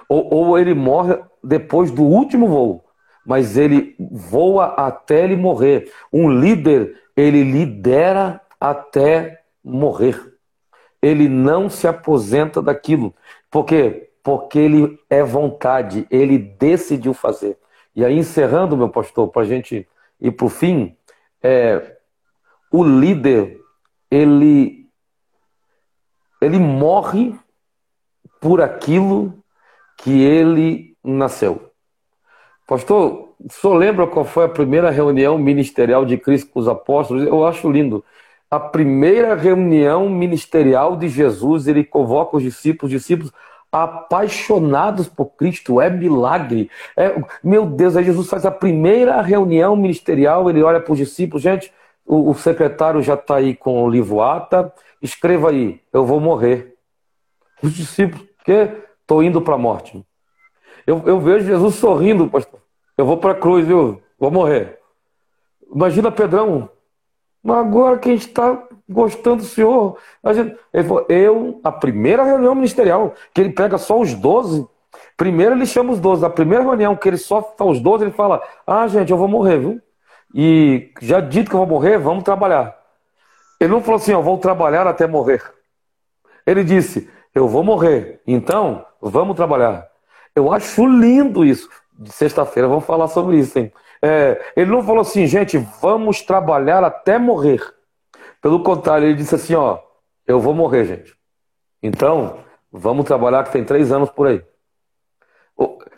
ou, 0.09 0.35
ou 0.35 0.59
ele 0.59 0.74
morre 0.74 1.16
depois 1.42 1.92
do 1.92 2.03
último 2.03 2.48
voo, 2.48 2.85
mas 3.24 3.57
ele 3.57 3.94
voa 4.11 4.74
até 4.74 5.22
ele 5.22 5.37
morrer. 5.37 5.92
Um 6.12 6.29
líder, 6.29 6.96
ele 7.16 7.44
lidera 7.44 8.40
até 8.61 9.42
morrer. 9.62 10.20
Ele 11.01 11.29
não 11.29 11.69
se 11.69 11.87
aposenta 11.87 12.61
daquilo. 12.61 13.15
Por 13.51 13.65
quê? 13.65 14.11
Porque 14.23 14.59
ele 14.59 14.99
é 15.09 15.23
vontade, 15.23 16.07
ele 16.11 16.39
decidiu 16.39 17.15
fazer. 17.15 17.57
E 17.95 18.05
aí, 18.05 18.17
encerrando, 18.17 18.77
meu 18.77 18.89
pastor, 18.89 19.29
para 19.29 19.43
a 19.43 19.45
gente 19.45 19.87
ir 20.21 20.31
para 20.33 20.47
o 20.47 20.51
fim, 20.51 20.97
é, 21.43 21.97
o 22.71 22.85
líder 22.85 23.61
ele, 24.11 24.87
ele 26.41 26.59
morre 26.59 27.35
por 28.41 28.61
aquilo 28.61 29.43
que 29.97 30.23
ele 30.23 30.97
nasceu. 31.03 31.71
Pastor, 32.67 33.29
senhor 33.49 33.75
lembra 33.75 34.07
qual 34.07 34.25
foi 34.25 34.45
a 34.45 34.49
primeira 34.49 34.91
reunião 34.91 35.39
ministerial 35.39 36.05
de 36.05 36.19
Cristo 36.19 36.51
com 36.51 36.61
os 36.61 36.69
apóstolos? 36.69 37.27
Eu 37.27 37.47
acho 37.47 37.71
lindo. 37.71 38.05
A 38.51 38.59
primeira 38.59 39.35
reunião 39.35 40.09
ministerial 40.09 40.97
de 40.97 41.09
Jesus, 41.09 41.69
ele 41.69 41.85
convoca 41.85 42.37
os 42.37 42.43
discípulos, 42.43 42.91
discípulos 42.91 43.33
apaixonados 43.71 45.07
por 45.07 45.27
Cristo, 45.37 45.81
é 45.81 45.91
milagre. 45.91 46.71
É, 46.97 47.15
meu 47.45 47.67
Deus, 47.67 47.97
aí 47.97 48.05
Jesus 48.05 48.29
faz 48.29 48.47
a 48.47 48.51
primeira 48.51 49.21
reunião 49.21 49.77
ministerial, 49.77 50.49
ele 50.49 50.63
olha 50.63 50.81
para 50.81 50.93
os 50.93 50.99
discípulos, 50.99 51.43
gente, 51.43 51.71
o, 52.07 52.31
o 52.31 52.35
secretário 52.35 53.03
já 53.03 53.15
está 53.15 53.37
aí 53.37 53.55
com 53.55 53.85
o 53.85 53.91
livro 53.91 54.23
ata. 54.23 54.73
Escreva 55.03 55.51
aí, 55.51 55.81
eu 55.93 56.07
vou 56.07 56.19
morrer. 56.19 56.75
Os 57.63 57.75
discípulos, 57.75 58.27
que 58.45 58.71
estou 59.03 59.23
indo 59.23 59.43
para 59.43 59.55
a 59.55 59.59
morte. 59.59 60.03
Eu, 60.87 61.03
eu 61.05 61.21
vejo 61.21 61.47
Jesus 61.47 61.75
sorrindo, 61.75 62.31
pastor. 62.31 62.61
Eu 62.97 63.05
vou 63.05 63.19
para 63.19 63.33
a 63.33 63.35
cruz, 63.35 63.67
viu? 63.67 64.03
Vou 64.19 64.31
morrer. 64.31 64.79
Imagina 65.71 66.11
Pedrão. 66.11 66.71
Mas 67.49 67.57
agora 67.57 67.99
quem 67.99 68.15
está 68.15 68.63
gostando 68.89 69.39
do 69.39 69.45
Senhor? 69.45 69.99
A 70.23 70.33
gente, 70.33 70.57
ele 70.73 70.87
falou, 70.87 71.07
eu, 71.09 71.61
a 71.65 71.73
primeira 71.73 72.23
reunião 72.25 72.55
ministerial, 72.55 73.15
que 73.35 73.41
ele 73.41 73.51
pega 73.51 73.79
só 73.79 73.99
os 73.99 74.15
doze. 74.15 74.67
Primeiro 75.17 75.55
ele 75.55 75.67
chama 75.67 75.93
os 75.93 76.01
doze. 76.01 76.25
A 76.25 76.31
primeira 76.31 76.63
reunião 76.63 76.95
que 76.95 77.09
ele 77.09 77.17
só 77.17 77.41
está 77.41 77.65
os 77.65 77.81
doze, 77.81 78.05
ele 78.05 78.13
fala: 78.13 78.43
Ah, 78.67 78.87
gente, 78.87 79.11
eu 79.11 79.17
vou 79.17 79.29
morrer, 79.29 79.59
viu? 79.59 79.81
e 80.35 80.93
já 81.01 81.21
dito 81.21 81.49
que 81.49 81.55
eu 81.57 81.61
vou 81.61 81.67
morrer, 81.67 81.99
vamos 81.99 82.25
trabalhar. 82.25 82.77
Ele 83.61 83.73
não 83.73 83.81
falou 83.81 83.97
assim, 83.97 84.13
eu 84.13 84.23
vou 84.23 84.39
trabalhar 84.39 84.87
até 84.87 85.07
morrer. 85.07 85.43
Ele 86.47 86.63
disse, 86.63 87.11
eu 87.35 87.49
vou 87.49 87.65
morrer, 87.65 88.21
então 88.27 88.85
vamos 89.01 89.37
trabalhar. 89.37 89.87
Eu 90.35 90.53
acho 90.53 90.87
lindo 90.87 91.45
isso. 91.45 91.69
De 91.99 92.13
sexta-feira 92.13 92.69
vamos 92.69 92.85
falar 92.85 93.09
sobre 93.09 93.39
isso, 93.39 93.59
hein? 93.59 93.73
É, 94.03 94.53
ele 94.57 94.71
não 94.71 94.83
falou 94.83 95.01
assim, 95.01 95.27
gente, 95.27 95.59
vamos 95.81 96.23
trabalhar 96.23 96.85
até 96.85 97.19
morrer. 97.19 97.61
Pelo 98.41 98.63
contrário, 98.63 99.07
ele 99.07 99.17
disse 99.17 99.35
assim, 99.35 99.55
ó, 99.55 99.79
eu 100.27 100.39
vou 100.39 100.55
morrer, 100.55 100.85
gente. 100.85 101.17
Então, 101.83 102.39
vamos 102.71 103.07
trabalhar 103.07 103.45
que 103.45 103.53
tem 103.53 103.65
três 103.65 103.91
anos 103.91 104.11
por 104.11 104.27
aí. 104.27 104.43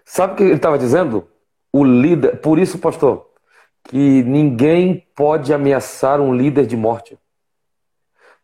Sabe 0.04 0.32
o 0.32 0.36
que 0.36 0.42
ele 0.42 0.54
estava 0.54 0.78
dizendo? 0.78 1.28
O 1.72 1.84
líder, 1.84 2.40
por 2.40 2.58
isso, 2.58 2.78
pastor, 2.78 3.28
que 3.84 4.22
ninguém 4.24 5.06
pode 5.14 5.52
ameaçar 5.52 6.20
um 6.20 6.34
líder 6.34 6.66
de 6.66 6.76
morte. 6.76 7.18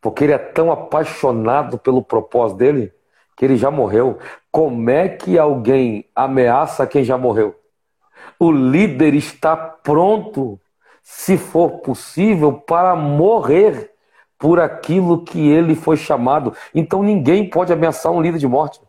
Porque 0.00 0.24
ele 0.24 0.32
é 0.32 0.38
tão 0.38 0.70
apaixonado 0.70 1.78
pelo 1.78 2.02
propósito 2.02 2.58
dele 2.58 2.92
que 3.36 3.44
ele 3.44 3.56
já 3.56 3.70
morreu. 3.70 4.18
Como 4.50 4.88
é 4.88 5.08
que 5.08 5.38
alguém 5.38 6.08
ameaça 6.14 6.86
quem 6.86 7.02
já 7.02 7.18
morreu? 7.18 7.58
O 8.38 8.50
líder 8.50 9.14
está 9.14 9.56
pronto, 9.56 10.60
se 11.02 11.36
for 11.36 11.78
possível, 11.78 12.52
para 12.52 12.94
morrer 12.94 13.90
por 14.38 14.60
aquilo 14.60 15.24
que 15.24 15.48
ele 15.48 15.74
foi 15.74 15.96
chamado. 15.96 16.54
Então 16.74 17.02
ninguém 17.02 17.48
pode 17.48 17.72
ameaçar 17.72 18.12
um 18.12 18.20
líder 18.20 18.38
de 18.38 18.46
morte. 18.46 18.80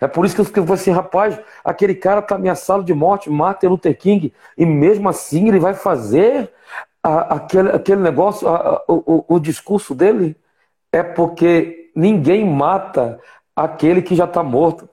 É 0.00 0.06
por 0.06 0.24
isso 0.24 0.34
que 0.34 0.40
eu 0.40 0.44
fiquei 0.44 0.62
assim, 0.72 0.90
rapaz, 0.90 1.38
aquele 1.64 1.94
cara 1.94 2.20
está 2.20 2.34
ameaçado 2.34 2.82
de 2.82 2.92
morte, 2.92 3.30
Martin 3.30 3.66
Luther 3.66 3.96
King, 3.96 4.32
e 4.56 4.66
mesmo 4.66 5.08
assim 5.08 5.48
ele 5.48 5.60
vai 5.60 5.74
fazer 5.74 6.50
a, 7.02 7.36
aquele, 7.36 7.70
aquele 7.70 8.00
negócio, 8.00 8.48
a, 8.48 8.56
a, 8.56 8.84
o, 8.88 9.24
o 9.28 9.38
discurso 9.38 9.94
dele. 9.94 10.36
É 10.92 11.02
porque 11.02 11.90
ninguém 11.94 12.44
mata 12.44 13.20
aquele 13.54 14.02
que 14.02 14.14
já 14.14 14.24
está 14.24 14.42
morto. 14.42 14.88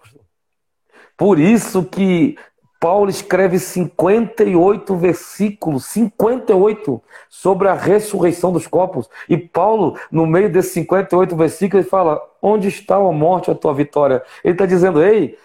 Por 1.17 1.39
isso 1.39 1.83
que 1.83 2.37
Paulo 2.83 3.09
escreve 3.09 3.59
58 3.59 4.93
versículos, 4.97 5.85
58, 5.85 7.01
sobre 7.29 7.69
a 7.69 7.73
ressurreição 7.73 8.51
dos 8.51 8.67
corpos. 8.67 9.09
E 9.29 9.37
Paulo, 9.37 9.97
no 10.11 10.27
meio 10.27 10.51
desses 10.51 10.73
58 10.73 11.33
versículos, 11.33 11.85
ele 11.85 11.89
fala: 11.89 12.21
Onde 12.41 12.67
está 12.67 12.97
a 12.97 13.11
morte, 13.13 13.49
a 13.49 13.55
tua 13.55 13.73
vitória? 13.73 14.21
Ele 14.43 14.53
está 14.53 14.65
dizendo: 14.65 15.01
Ei, 15.01 15.37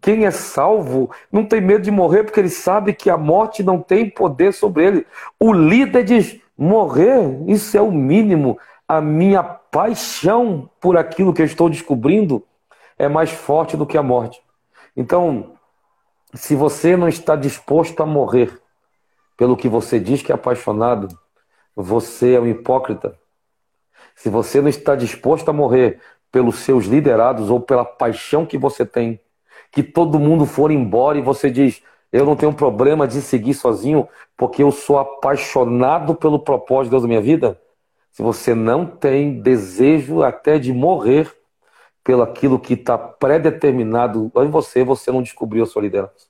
quem 0.00 0.24
é 0.24 0.30
salvo 0.30 1.10
não 1.30 1.44
tem 1.44 1.60
medo 1.60 1.82
de 1.82 1.90
morrer, 1.90 2.24
porque 2.24 2.40
ele 2.40 2.48
sabe 2.48 2.94
que 2.94 3.10
a 3.10 3.18
morte 3.18 3.62
não 3.62 3.82
tem 3.82 4.08
poder 4.08 4.54
sobre 4.54 4.86
ele. 4.86 5.06
O 5.38 5.52
líder 5.52 6.04
diz: 6.04 6.40
Morrer, 6.56 7.20
isso 7.48 7.76
é 7.76 7.82
o 7.82 7.92
mínimo. 7.92 8.58
A 8.88 8.98
minha 8.98 9.42
paixão 9.42 10.70
por 10.80 10.96
aquilo 10.96 11.34
que 11.34 11.42
eu 11.42 11.46
estou 11.46 11.68
descobrindo 11.68 12.42
é 12.98 13.08
mais 13.10 13.28
forte 13.30 13.76
do 13.76 13.84
que 13.84 13.98
a 13.98 14.02
morte. 14.02 14.40
Então, 14.96 15.57
se 16.34 16.54
você 16.54 16.96
não 16.96 17.08
está 17.08 17.34
disposto 17.34 18.02
a 18.02 18.06
morrer 18.06 18.60
pelo 19.36 19.56
que 19.56 19.68
você 19.68 19.98
diz 19.98 20.20
que 20.20 20.32
é 20.32 20.34
apaixonado, 20.34 21.08
você 21.74 22.34
é 22.34 22.40
um 22.40 22.46
hipócrita. 22.46 23.16
Se 24.14 24.28
você 24.28 24.60
não 24.60 24.68
está 24.68 24.94
disposto 24.94 25.48
a 25.48 25.52
morrer 25.52 26.00
pelos 26.30 26.56
seus 26.56 26.84
liderados 26.86 27.50
ou 27.50 27.60
pela 27.60 27.84
paixão 27.84 28.44
que 28.44 28.58
você 28.58 28.84
tem, 28.84 29.20
que 29.70 29.82
todo 29.82 30.18
mundo 30.18 30.44
for 30.44 30.70
embora 30.70 31.18
e 31.18 31.22
você 31.22 31.50
diz: 31.50 31.82
Eu 32.12 32.26
não 32.26 32.36
tenho 32.36 32.52
problema 32.52 33.06
de 33.06 33.22
seguir 33.22 33.54
sozinho 33.54 34.08
porque 34.36 34.62
eu 34.62 34.72
sou 34.72 34.98
apaixonado 34.98 36.14
pelo 36.14 36.38
propósito 36.38 36.84
de 36.86 36.90
Deus 36.90 37.02
na 37.02 37.08
minha 37.08 37.20
vida. 37.20 37.58
Se 38.10 38.22
você 38.22 38.54
não 38.54 38.84
tem 38.84 39.40
desejo 39.40 40.22
até 40.22 40.58
de 40.58 40.72
morrer 40.72 41.32
pelo 42.08 42.22
aquilo 42.22 42.58
que 42.58 42.72
está 42.72 42.96
predeterminado 42.96 44.32
em 44.36 44.48
você, 44.48 44.82
você 44.82 45.12
não 45.12 45.20
descobriu 45.20 45.64
a 45.64 45.66
sua 45.66 45.82
liderança. 45.82 46.26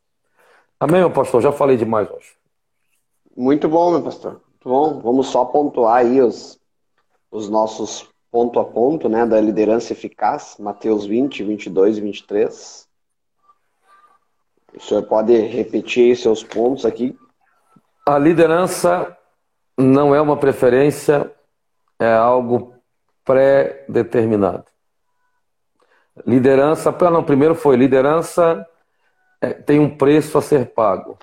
Amém, 0.81 0.99
meu 0.99 1.11
pastor? 1.12 1.41
Já 1.41 1.53
falei 1.53 1.77
demais 1.77 2.11
hoje. 2.11 2.33
Muito 3.37 3.69
bom, 3.69 3.93
meu 3.93 4.03
pastor. 4.03 4.33
Muito 4.33 4.69
bom. 4.69 4.99
Vamos 4.99 5.29
só 5.29 5.45
pontuar 5.45 5.99
aí 5.99 6.21
os, 6.21 6.59
os 7.31 7.49
nossos 7.49 8.11
ponto 8.29 8.59
a 8.59 8.64
ponto 8.64 9.09
né, 9.09 9.25
da 9.25 9.41
liderança 9.41 9.93
eficaz, 9.93 10.57
Mateus 10.59 11.07
20, 11.07 11.45
22 11.45 11.99
e 11.99 12.01
23. 12.01 12.88
O 14.75 14.81
senhor 14.81 15.05
pode 15.05 15.33
repetir 15.33 16.17
seus 16.17 16.43
pontos 16.43 16.85
aqui? 16.85 17.17
A 18.05 18.19
liderança 18.19 19.17
não 19.79 20.12
é 20.12 20.21
uma 20.21 20.37
preferência, 20.37 21.33
é 22.01 22.12
algo 22.12 22.75
pré-determinado. 23.25 24.64
Liderança, 26.26 26.94
não, 27.11 27.22
primeiro 27.22 27.54
foi 27.54 27.76
liderança 27.76 28.66
é, 29.40 29.52
tem 29.52 29.78
um 29.78 29.96
preço 29.96 30.37
a 30.38 30.42
ser 30.42 30.66
pago. 30.66 31.18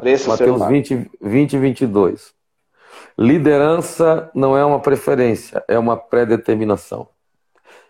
Preço 0.00 0.28
Mateus 0.28 0.66
20, 0.66 1.10
20 1.20 1.52
e 1.52 1.58
22. 1.58 2.34
Liderança 3.16 4.30
não 4.34 4.56
é 4.56 4.64
uma 4.64 4.80
preferência, 4.80 5.62
é 5.68 5.78
uma 5.78 5.96
pré-determinação. 5.96 7.08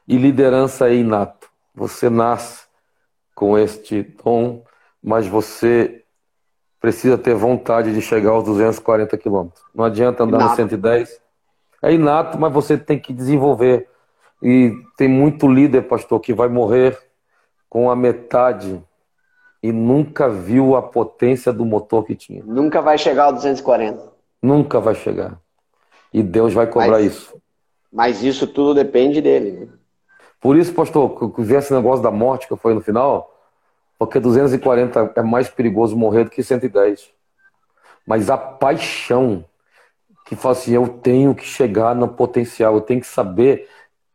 E 0.06 0.16
liderança 0.16 0.88
é 0.88 0.94
inato. 0.94 1.48
Você 1.74 2.10
nasce 2.10 2.66
com 3.34 3.56
este 3.56 4.02
dom, 4.02 4.64
mas 5.02 5.26
você 5.26 6.02
precisa 6.80 7.16
ter 7.16 7.34
vontade 7.34 7.92
de 7.92 8.02
chegar 8.02 8.30
aos 8.30 8.44
240 8.44 9.16
quilômetros. 9.16 9.62
Não 9.74 9.84
adianta 9.84 10.24
andar 10.24 10.38
inato. 10.38 10.50
no 10.50 10.56
110. 10.56 11.20
É 11.82 11.92
inato, 11.92 12.38
mas 12.38 12.52
você 12.52 12.76
tem 12.76 12.98
que 12.98 13.12
desenvolver 13.12 13.88
e 14.42 14.72
tem 14.96 15.08
muito 15.08 15.48
líder, 15.48 15.82
pastor, 15.82 16.20
que 16.20 16.32
vai 16.32 16.48
morrer 16.48 16.98
com 17.68 17.90
a 17.90 17.96
metade 17.96 18.82
e 19.62 19.72
nunca 19.72 20.28
viu 20.28 20.76
a 20.76 20.82
potência 20.82 21.52
do 21.52 21.64
motor 21.64 22.04
que 22.04 22.14
tinha. 22.14 22.42
Nunca 22.44 22.80
vai 22.80 22.96
chegar 22.96 23.24
ao 23.24 23.32
240. 23.32 24.12
Nunca 24.40 24.78
vai 24.78 24.94
chegar. 24.94 25.38
E 26.12 26.22
Deus 26.22 26.54
vai 26.54 26.66
cobrar 26.66 26.90
mas, 26.90 27.06
isso. 27.06 27.42
Mas 27.92 28.22
isso 28.22 28.46
tudo 28.46 28.74
depende 28.74 29.20
dele. 29.20 29.50
Né? 29.52 29.68
Por 30.40 30.56
isso, 30.56 30.72
pastor, 30.72 31.34
que 31.34 31.42
vi 31.42 31.54
esse 31.54 31.74
negócio 31.74 32.02
da 32.02 32.10
morte 32.10 32.46
que 32.46 32.56
foi 32.56 32.72
no 32.72 32.80
final, 32.80 33.34
porque 33.98 34.20
240 34.20 35.12
é 35.16 35.22
mais 35.22 35.48
perigoso 35.48 35.96
morrer 35.96 36.24
do 36.24 36.30
que 36.30 36.42
110. 36.42 37.10
Mas 38.06 38.30
a 38.30 38.38
paixão 38.38 39.44
que 40.28 40.36
fala 40.36 40.52
assim, 40.52 40.74
eu 40.74 40.86
tenho 40.86 41.34
que 41.34 41.44
chegar 41.44 41.94
no 41.94 42.06
potencial, 42.06 42.74
eu 42.74 42.82
tenho 42.82 43.00
que 43.00 43.06
saber 43.06 43.66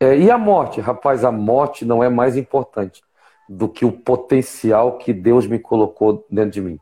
é, 0.04 0.18
e 0.18 0.30
a 0.30 0.38
morte? 0.38 0.82
Rapaz, 0.82 1.24
a 1.24 1.32
morte 1.32 1.86
não 1.86 2.04
é 2.04 2.10
mais 2.10 2.36
importante 2.38 3.02
do 3.48 3.68
que 3.68 3.86
o 3.86 3.92
potencial 3.92 4.98
que 4.98 5.14
Deus 5.14 5.48
me 5.48 5.60
colocou 5.60 6.26
dentro 6.30 6.52
de 6.52 6.62
mim. 6.62 6.80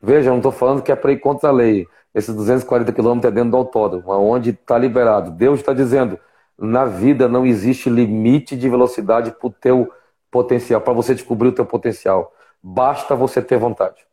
Veja, 0.00 0.28
eu 0.28 0.32
não 0.32 0.38
estou 0.38 0.52
falando 0.52 0.82
que 0.82 0.92
é 0.92 0.96
para 0.96 1.12
ir 1.12 1.18
contra 1.18 1.48
a 1.48 1.52
lei. 1.52 1.86
Esses 2.14 2.34
240 2.34 2.92
quilômetros 2.92 3.30
é 3.30 3.34
dentro 3.34 3.52
do 3.52 3.56
autódromo, 3.56 4.10
onde 4.12 4.50
está 4.50 4.76
liberado. 4.76 5.30
Deus 5.30 5.60
está 5.60 5.72
dizendo, 5.72 6.18
na 6.58 6.84
vida 6.84 7.28
não 7.28 7.46
existe 7.46 7.88
limite 7.88 8.56
de 8.56 8.68
velocidade 8.68 9.30
para 9.30 9.46
o 9.46 9.50
teu 9.50 9.90
potencial, 10.30 10.80
para 10.80 10.92
você 10.92 11.14
descobrir 11.14 11.48
o 11.48 11.52
teu 11.52 11.64
potencial. 11.64 12.32
Basta 12.62 13.14
você 13.14 13.40
ter 13.40 13.58
vontade. 13.58 14.06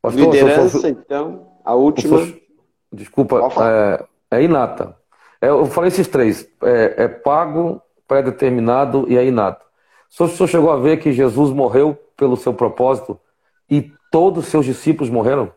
Pastor, 0.00 0.20
Liderança, 0.20 0.80
sou... 0.80 0.90
então, 0.90 1.48
a 1.64 1.74
última. 1.74 2.18
Sou... 2.18 2.34
Desculpa, 2.92 3.40
é, 4.30 4.38
é 4.38 4.42
inata. 4.42 4.96
É, 5.42 5.48
eu 5.48 5.66
falei 5.66 5.88
esses 5.88 6.06
três: 6.06 6.48
é, 6.62 7.04
é 7.04 7.08
pago, 7.08 7.82
pré-determinado 8.06 9.06
e 9.08 9.18
é 9.18 9.24
inato. 9.26 9.66
O 10.18 10.28
senhor 10.28 10.46
chegou 10.46 10.70
a 10.70 10.76
ver 10.76 10.98
que 10.98 11.12
Jesus 11.12 11.50
morreu 11.50 11.98
pelo 12.16 12.36
seu 12.36 12.54
propósito 12.54 13.18
e 13.68 13.90
todos 14.10 14.44
os 14.44 14.50
seus 14.50 14.64
discípulos 14.64 15.10
morreram? 15.10 15.52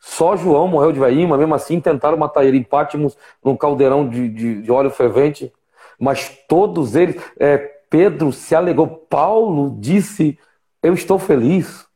Só 0.00 0.36
João 0.36 0.66
morreu 0.66 0.92
de 0.92 0.98
veinha, 0.98 1.28
mas 1.28 1.38
mesmo 1.38 1.54
assim 1.54 1.80
tentaram 1.80 2.16
matar 2.16 2.44
ele 2.44 2.58
em 2.58 2.62
Pátimos, 2.62 3.16
num 3.44 3.56
caldeirão 3.56 4.08
de, 4.08 4.28
de, 4.28 4.62
de 4.62 4.72
óleo 4.72 4.90
fervente. 4.90 5.52
Mas 5.98 6.30
todos 6.48 6.96
eles, 6.96 7.22
é, 7.38 7.58
Pedro 7.88 8.32
se 8.32 8.54
alegou, 8.54 8.86
Paulo 8.86 9.76
disse: 9.78 10.38
Eu 10.82 10.94
estou 10.94 11.18
feliz, 11.18 11.86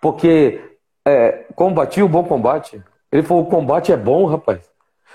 porque 0.00 0.60
é, 1.04 1.46
combati 1.54 2.02
o 2.02 2.08
bom 2.08 2.24
combate. 2.24 2.82
Ele 3.10 3.22
falou: 3.22 3.42
O 3.42 3.46
combate 3.46 3.92
é 3.92 3.96
bom, 3.96 4.26
rapaz. 4.26 4.70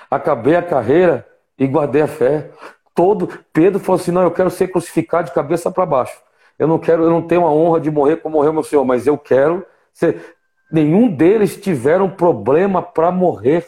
Acabei 0.09 0.55
a 0.55 0.63
carreira, 0.63 1.25
e 1.59 1.67
guardei 1.67 2.01
a 2.01 2.07
fé. 2.07 2.49
Todo 2.95 3.29
Pedro 3.53 3.79
falou 3.79 3.99
assim: 3.99 4.11
"Não, 4.11 4.23
eu 4.23 4.31
quero 4.31 4.49
ser 4.49 4.69
crucificado 4.69 5.27
de 5.27 5.33
cabeça 5.33 5.69
para 5.69 5.85
baixo. 5.85 6.17
Eu 6.57 6.67
não 6.67 6.79
quero, 6.79 7.03
eu 7.03 7.09
não 7.09 7.21
tenho 7.21 7.45
a 7.45 7.51
honra 7.51 7.79
de 7.79 7.91
morrer 7.91 8.17
como 8.17 8.37
morreu 8.37 8.53
meu 8.53 8.63
Senhor, 8.63 8.83
mas 8.83 9.05
eu 9.05 9.17
quero 9.17 9.65
ser 9.93 10.35
nenhum 10.71 11.07
deles 11.07 11.55
tiveram 11.55 12.09
problema 12.09 12.81
para 12.81 13.11
morrer. 13.11 13.65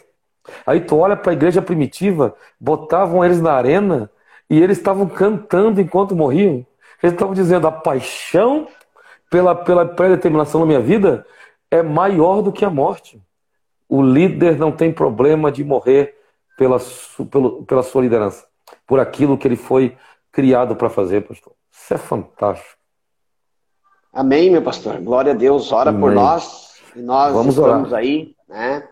Aí 0.65 0.81
tu 0.81 0.97
olha 0.97 1.15
para 1.15 1.31
a 1.31 1.33
igreja 1.33 1.61
primitiva, 1.61 2.35
botavam 2.59 3.23
eles 3.23 3.41
na 3.41 3.53
arena 3.53 4.09
e 4.49 4.61
eles 4.61 4.77
estavam 4.77 5.07
cantando 5.07 5.79
enquanto 5.79 6.15
morriam. 6.15 6.65
Eles 7.01 7.13
estavam 7.13 7.33
dizendo: 7.33 7.67
a 7.67 7.71
paixão 7.71 8.67
pela, 9.29 9.55
pela 9.55 9.85
predeterminação 9.85 10.61
da 10.61 10.67
minha 10.67 10.79
vida 10.79 11.25
é 11.69 11.81
maior 11.81 12.41
do 12.41 12.51
que 12.51 12.65
a 12.65 12.69
morte. 12.69 13.21
O 13.87 14.01
líder 14.01 14.57
não 14.57 14.71
tem 14.71 14.91
problema 14.91 15.51
de 15.51 15.63
morrer 15.63 16.17
pela, 16.61 16.77
pelo, 17.31 17.63
pela 17.63 17.81
sua 17.81 18.03
liderança, 18.03 18.45
por 18.85 18.99
aquilo 18.99 19.35
que 19.35 19.47
ele 19.47 19.55
foi 19.55 19.97
criado 20.31 20.75
para 20.75 20.91
fazer, 20.91 21.27
pastor. 21.27 21.53
Isso 21.71 21.91
é 21.91 21.97
fantástico. 21.97 22.77
Amém, 24.13 24.51
meu 24.51 24.61
pastor. 24.61 25.01
Glória 25.01 25.31
a 25.31 25.35
Deus. 25.35 25.71
Ora 25.71 25.89
Amém. 25.89 26.01
por 26.01 26.11
nós. 26.11 26.75
E 26.95 26.99
nós 27.01 27.33
Vamos 27.33 27.57
estamos 27.57 27.89
orar. 27.89 27.99
aí, 27.99 28.35
né? 28.47 28.87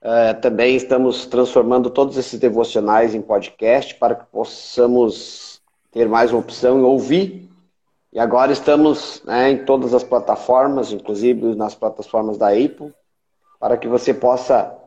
Uh, 0.00 0.40
também 0.40 0.74
estamos 0.74 1.26
transformando 1.26 1.90
todos 1.90 2.16
esses 2.16 2.40
devocionais 2.40 3.14
em 3.14 3.20
podcast 3.20 3.94
para 3.96 4.14
que 4.14 4.24
possamos 4.32 5.60
ter 5.90 6.08
mais 6.08 6.32
uma 6.32 6.40
opção 6.40 6.80
e 6.80 6.82
ouvir. 6.82 7.46
E 8.10 8.18
agora 8.18 8.52
estamos 8.52 9.22
né, 9.26 9.50
em 9.50 9.64
todas 9.66 9.92
as 9.92 10.02
plataformas, 10.02 10.90
inclusive 10.92 11.54
nas 11.56 11.74
plataformas 11.74 12.38
da 12.38 12.48
Apple, 12.48 12.90
para 13.60 13.76
que 13.76 13.86
você 13.86 14.14
possa 14.14 14.81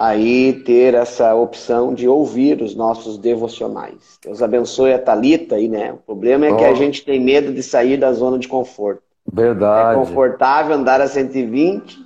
aí 0.00 0.54
ter 0.54 0.94
essa 0.94 1.34
opção 1.34 1.92
de 1.92 2.08
ouvir 2.08 2.62
os 2.62 2.74
nossos 2.74 3.18
devocionais. 3.18 4.18
Deus 4.24 4.42
abençoe 4.42 4.94
a 4.94 4.98
Talita 4.98 5.56
aí, 5.56 5.68
né? 5.68 5.92
O 5.92 5.98
problema 5.98 6.46
é 6.46 6.52
oh. 6.52 6.56
que 6.56 6.64
a 6.64 6.72
gente 6.72 7.04
tem 7.04 7.20
medo 7.20 7.52
de 7.52 7.62
sair 7.62 7.98
da 7.98 8.10
zona 8.10 8.38
de 8.38 8.48
conforto. 8.48 9.02
Verdade. 9.30 9.90
É 9.90 9.94
confortável 9.94 10.74
andar 10.74 11.02
a 11.02 11.06
120, 11.06 11.98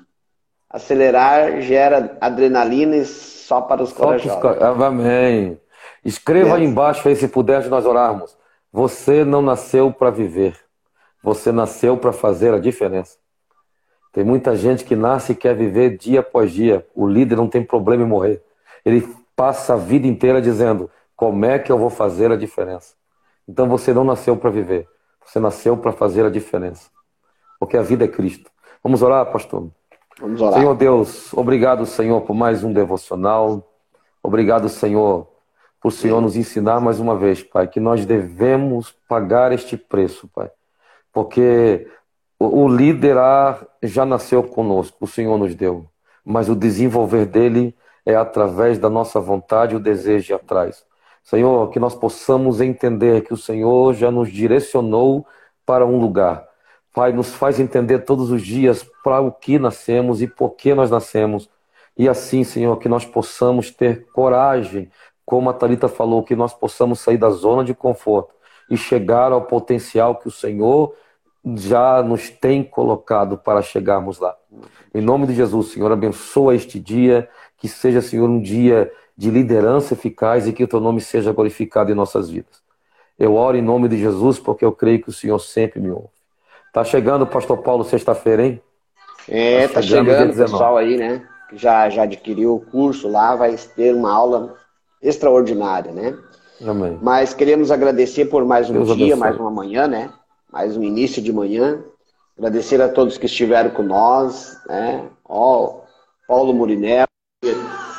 acelerar 0.68 1.60
gera 1.60 2.18
adrenalina 2.20 3.04
só 3.04 3.60
para 3.60 3.84
os 3.84 3.90
só 3.90 4.06
corajosos. 4.06 4.60
Amém. 4.82 5.56
Escreva 6.04 6.56
aí 6.56 6.64
embaixo 6.64 7.06
aí 7.06 7.14
se 7.14 7.28
puder 7.28 7.64
nós 7.68 7.86
orarmos. 7.86 8.36
Você 8.72 9.24
não 9.24 9.40
nasceu 9.40 9.92
para 9.92 10.10
viver. 10.10 10.58
Você 11.22 11.52
nasceu 11.52 11.96
para 11.96 12.12
fazer 12.12 12.52
a 12.52 12.58
diferença. 12.58 13.16
Tem 14.14 14.22
muita 14.22 14.54
gente 14.54 14.84
que 14.84 14.94
nasce 14.94 15.32
e 15.32 15.34
quer 15.34 15.56
viver 15.56 15.98
dia 15.98 16.20
após 16.20 16.52
dia. 16.52 16.86
O 16.94 17.04
líder 17.04 17.34
não 17.34 17.48
tem 17.48 17.64
problema 17.64 18.04
em 18.04 18.06
morrer. 18.06 18.40
Ele 18.84 19.06
passa 19.34 19.74
a 19.74 19.76
vida 19.76 20.06
inteira 20.06 20.40
dizendo: 20.40 20.88
como 21.16 21.44
é 21.44 21.58
que 21.58 21.72
eu 21.72 21.76
vou 21.76 21.90
fazer 21.90 22.30
a 22.30 22.36
diferença? 22.36 22.94
Então 23.46 23.68
você 23.68 23.92
não 23.92 24.04
nasceu 24.04 24.36
para 24.36 24.50
viver. 24.50 24.88
Você 25.26 25.40
nasceu 25.40 25.76
para 25.76 25.90
fazer 25.90 26.24
a 26.24 26.30
diferença. 26.30 26.88
Porque 27.58 27.76
a 27.76 27.82
vida 27.82 28.04
é 28.04 28.08
Cristo. 28.08 28.48
Vamos 28.84 29.02
orar, 29.02 29.26
pastor? 29.32 29.68
Vamos 30.20 30.40
orar. 30.40 30.60
Senhor 30.60 30.74
Deus, 30.76 31.34
obrigado, 31.34 31.84
Senhor, 31.84 32.20
por 32.20 32.34
mais 32.34 32.62
um 32.62 32.72
devocional. 32.72 33.68
Obrigado, 34.22 34.68
Senhor, 34.68 35.26
por 35.80 35.88
o 35.88 35.90
Senhor 35.90 36.20
nos 36.20 36.36
ensinar 36.36 36.80
mais 36.80 37.00
uma 37.00 37.16
vez, 37.16 37.42
Pai, 37.42 37.66
que 37.66 37.80
nós 37.80 38.06
devemos 38.06 38.94
pagar 39.08 39.50
este 39.50 39.76
preço, 39.76 40.28
Pai. 40.28 40.50
Porque 41.12 41.88
o 42.38 42.68
liderar 42.68 43.66
já 43.82 44.04
nasceu 44.04 44.42
conosco, 44.42 44.96
o 45.00 45.06
Senhor 45.06 45.38
nos 45.38 45.54
deu. 45.54 45.86
Mas 46.24 46.48
o 46.48 46.56
desenvolver 46.56 47.26
dele 47.26 47.74
é 48.04 48.14
através 48.14 48.78
da 48.78 48.90
nossa 48.90 49.20
vontade 49.20 49.76
o 49.76 49.80
desejo 49.80 50.26
de 50.26 50.34
atrás. 50.34 50.84
Senhor, 51.22 51.70
que 51.70 51.80
nós 51.80 51.94
possamos 51.94 52.60
entender 52.60 53.22
que 53.22 53.32
o 53.32 53.36
Senhor 53.36 53.94
já 53.94 54.10
nos 54.10 54.30
direcionou 54.30 55.26
para 55.64 55.86
um 55.86 55.98
lugar. 55.98 56.46
Pai, 56.92 57.12
nos 57.12 57.34
faz 57.34 57.58
entender 57.58 58.00
todos 58.00 58.30
os 58.30 58.42
dias 58.42 58.86
para 59.02 59.20
o 59.20 59.32
que 59.32 59.58
nascemos 59.58 60.20
e 60.20 60.26
por 60.26 60.50
que 60.50 60.74
nós 60.74 60.90
nascemos. 60.90 61.48
E 61.96 62.08
assim, 62.08 62.44
Senhor, 62.44 62.76
que 62.76 62.88
nós 62.88 63.04
possamos 63.06 63.70
ter 63.70 64.06
coragem, 64.12 64.90
como 65.24 65.48
a 65.48 65.54
Talita 65.54 65.88
falou, 65.88 66.22
que 66.22 66.36
nós 66.36 66.52
possamos 66.52 67.00
sair 67.00 67.16
da 67.16 67.30
zona 67.30 67.64
de 67.64 67.74
conforto 67.74 68.34
e 68.70 68.76
chegar 68.76 69.32
ao 69.32 69.42
potencial 69.42 70.16
que 70.16 70.28
o 70.28 70.30
Senhor 70.30 70.94
já 71.56 72.02
nos 72.02 72.30
tem 72.30 72.62
colocado 72.62 73.36
para 73.36 73.60
chegarmos 73.60 74.18
lá. 74.18 74.34
Em 74.94 75.00
nome 75.00 75.26
de 75.26 75.34
Jesus, 75.34 75.72
Senhor, 75.72 75.90
abençoa 75.92 76.54
este 76.54 76.80
dia, 76.80 77.28
que 77.58 77.68
seja, 77.68 78.00
Senhor, 78.00 78.28
um 78.28 78.40
dia 78.40 78.90
de 79.16 79.30
liderança 79.30 79.94
eficaz 79.94 80.46
e 80.46 80.52
que 80.52 80.64
o 80.64 80.68
teu 80.68 80.80
nome 80.80 81.00
seja 81.00 81.32
glorificado 81.32 81.92
em 81.92 81.94
nossas 81.94 82.30
vidas. 82.30 82.62
Eu 83.18 83.34
oro 83.34 83.56
em 83.56 83.62
nome 83.62 83.88
de 83.88 83.98
Jesus 83.98 84.38
porque 84.38 84.64
eu 84.64 84.72
creio 84.72 85.02
que 85.02 85.08
o 85.08 85.12
Senhor 85.12 85.38
sempre 85.38 85.80
me 85.80 85.90
ouve. 85.90 86.08
Tá 86.72 86.82
chegando 86.82 87.22
o 87.22 87.26
pastor 87.26 87.58
Paulo 87.58 87.84
sexta-feira, 87.84 88.44
hein? 88.44 88.60
É, 89.28 89.68
tá, 89.68 89.74
tá 89.74 89.82
chegando, 89.82 90.06
chegando 90.06 90.32
o 90.32 90.36
pessoal 90.36 90.76
aí, 90.76 90.96
né? 90.96 91.22
Que 91.48 91.56
já, 91.56 91.88
já 91.88 92.02
adquiriu 92.02 92.54
o 92.54 92.60
curso 92.60 93.08
lá, 93.08 93.36
vai 93.36 93.54
ter 93.76 93.94
uma 93.94 94.12
aula 94.12 94.56
extraordinária, 95.00 95.92
né? 95.92 96.16
Amém. 96.66 96.98
Mas 97.00 97.32
queremos 97.32 97.70
agradecer 97.70 98.24
por 98.24 98.44
mais 98.44 98.68
um 98.68 98.72
Deus 98.72 98.88
dia, 98.88 99.14
abençoe. 99.14 99.20
mais 99.20 99.38
uma 99.38 99.50
manhã, 99.50 99.86
né? 99.86 100.10
Mais 100.54 100.76
um 100.76 100.84
início 100.84 101.20
de 101.20 101.32
manhã. 101.32 101.82
Agradecer 102.38 102.80
a 102.80 102.88
todos 102.88 103.18
que 103.18 103.26
estiveram 103.26 103.70
com 103.70 103.82
nós, 103.82 104.56
né? 104.68 105.10
Ó, 105.24 105.80
Paulo 106.28 106.54
Murinel, 106.54 107.08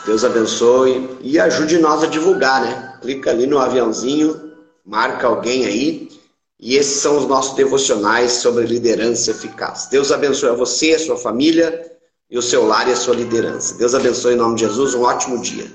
Deus 0.05 0.23
abençoe 0.23 1.17
e 1.19 1.37
ajude 1.37 1.77
nós 1.79 2.01
a 2.01 2.07
divulgar, 2.07 2.61
né? 2.61 2.97
Clica 3.01 3.29
ali 3.29 3.45
no 3.45 3.59
aviãozinho, 3.59 4.53
marca 4.85 5.27
alguém 5.27 5.65
aí. 5.65 6.09
E 6.57 6.77
esses 6.77 7.01
são 7.01 7.17
os 7.17 7.27
nossos 7.27 7.57
devocionais 7.57 8.31
sobre 8.31 8.65
liderança 8.65 9.31
eficaz. 9.31 9.89
Deus 9.91 10.09
abençoe 10.09 10.51
a 10.51 10.53
você, 10.53 10.93
a 10.93 10.99
sua 10.99 11.17
família 11.17 11.91
e 12.31 12.37
o 12.37 12.41
seu 12.41 12.65
lar 12.65 12.87
e 12.87 12.93
a 12.93 12.95
sua 12.95 13.15
liderança. 13.15 13.75
Deus 13.77 13.93
abençoe 13.93 14.35
em 14.35 14.37
nome 14.37 14.55
de 14.55 14.61
Jesus. 14.61 14.95
Um 14.95 15.01
ótimo 15.01 15.41
dia. 15.41 15.69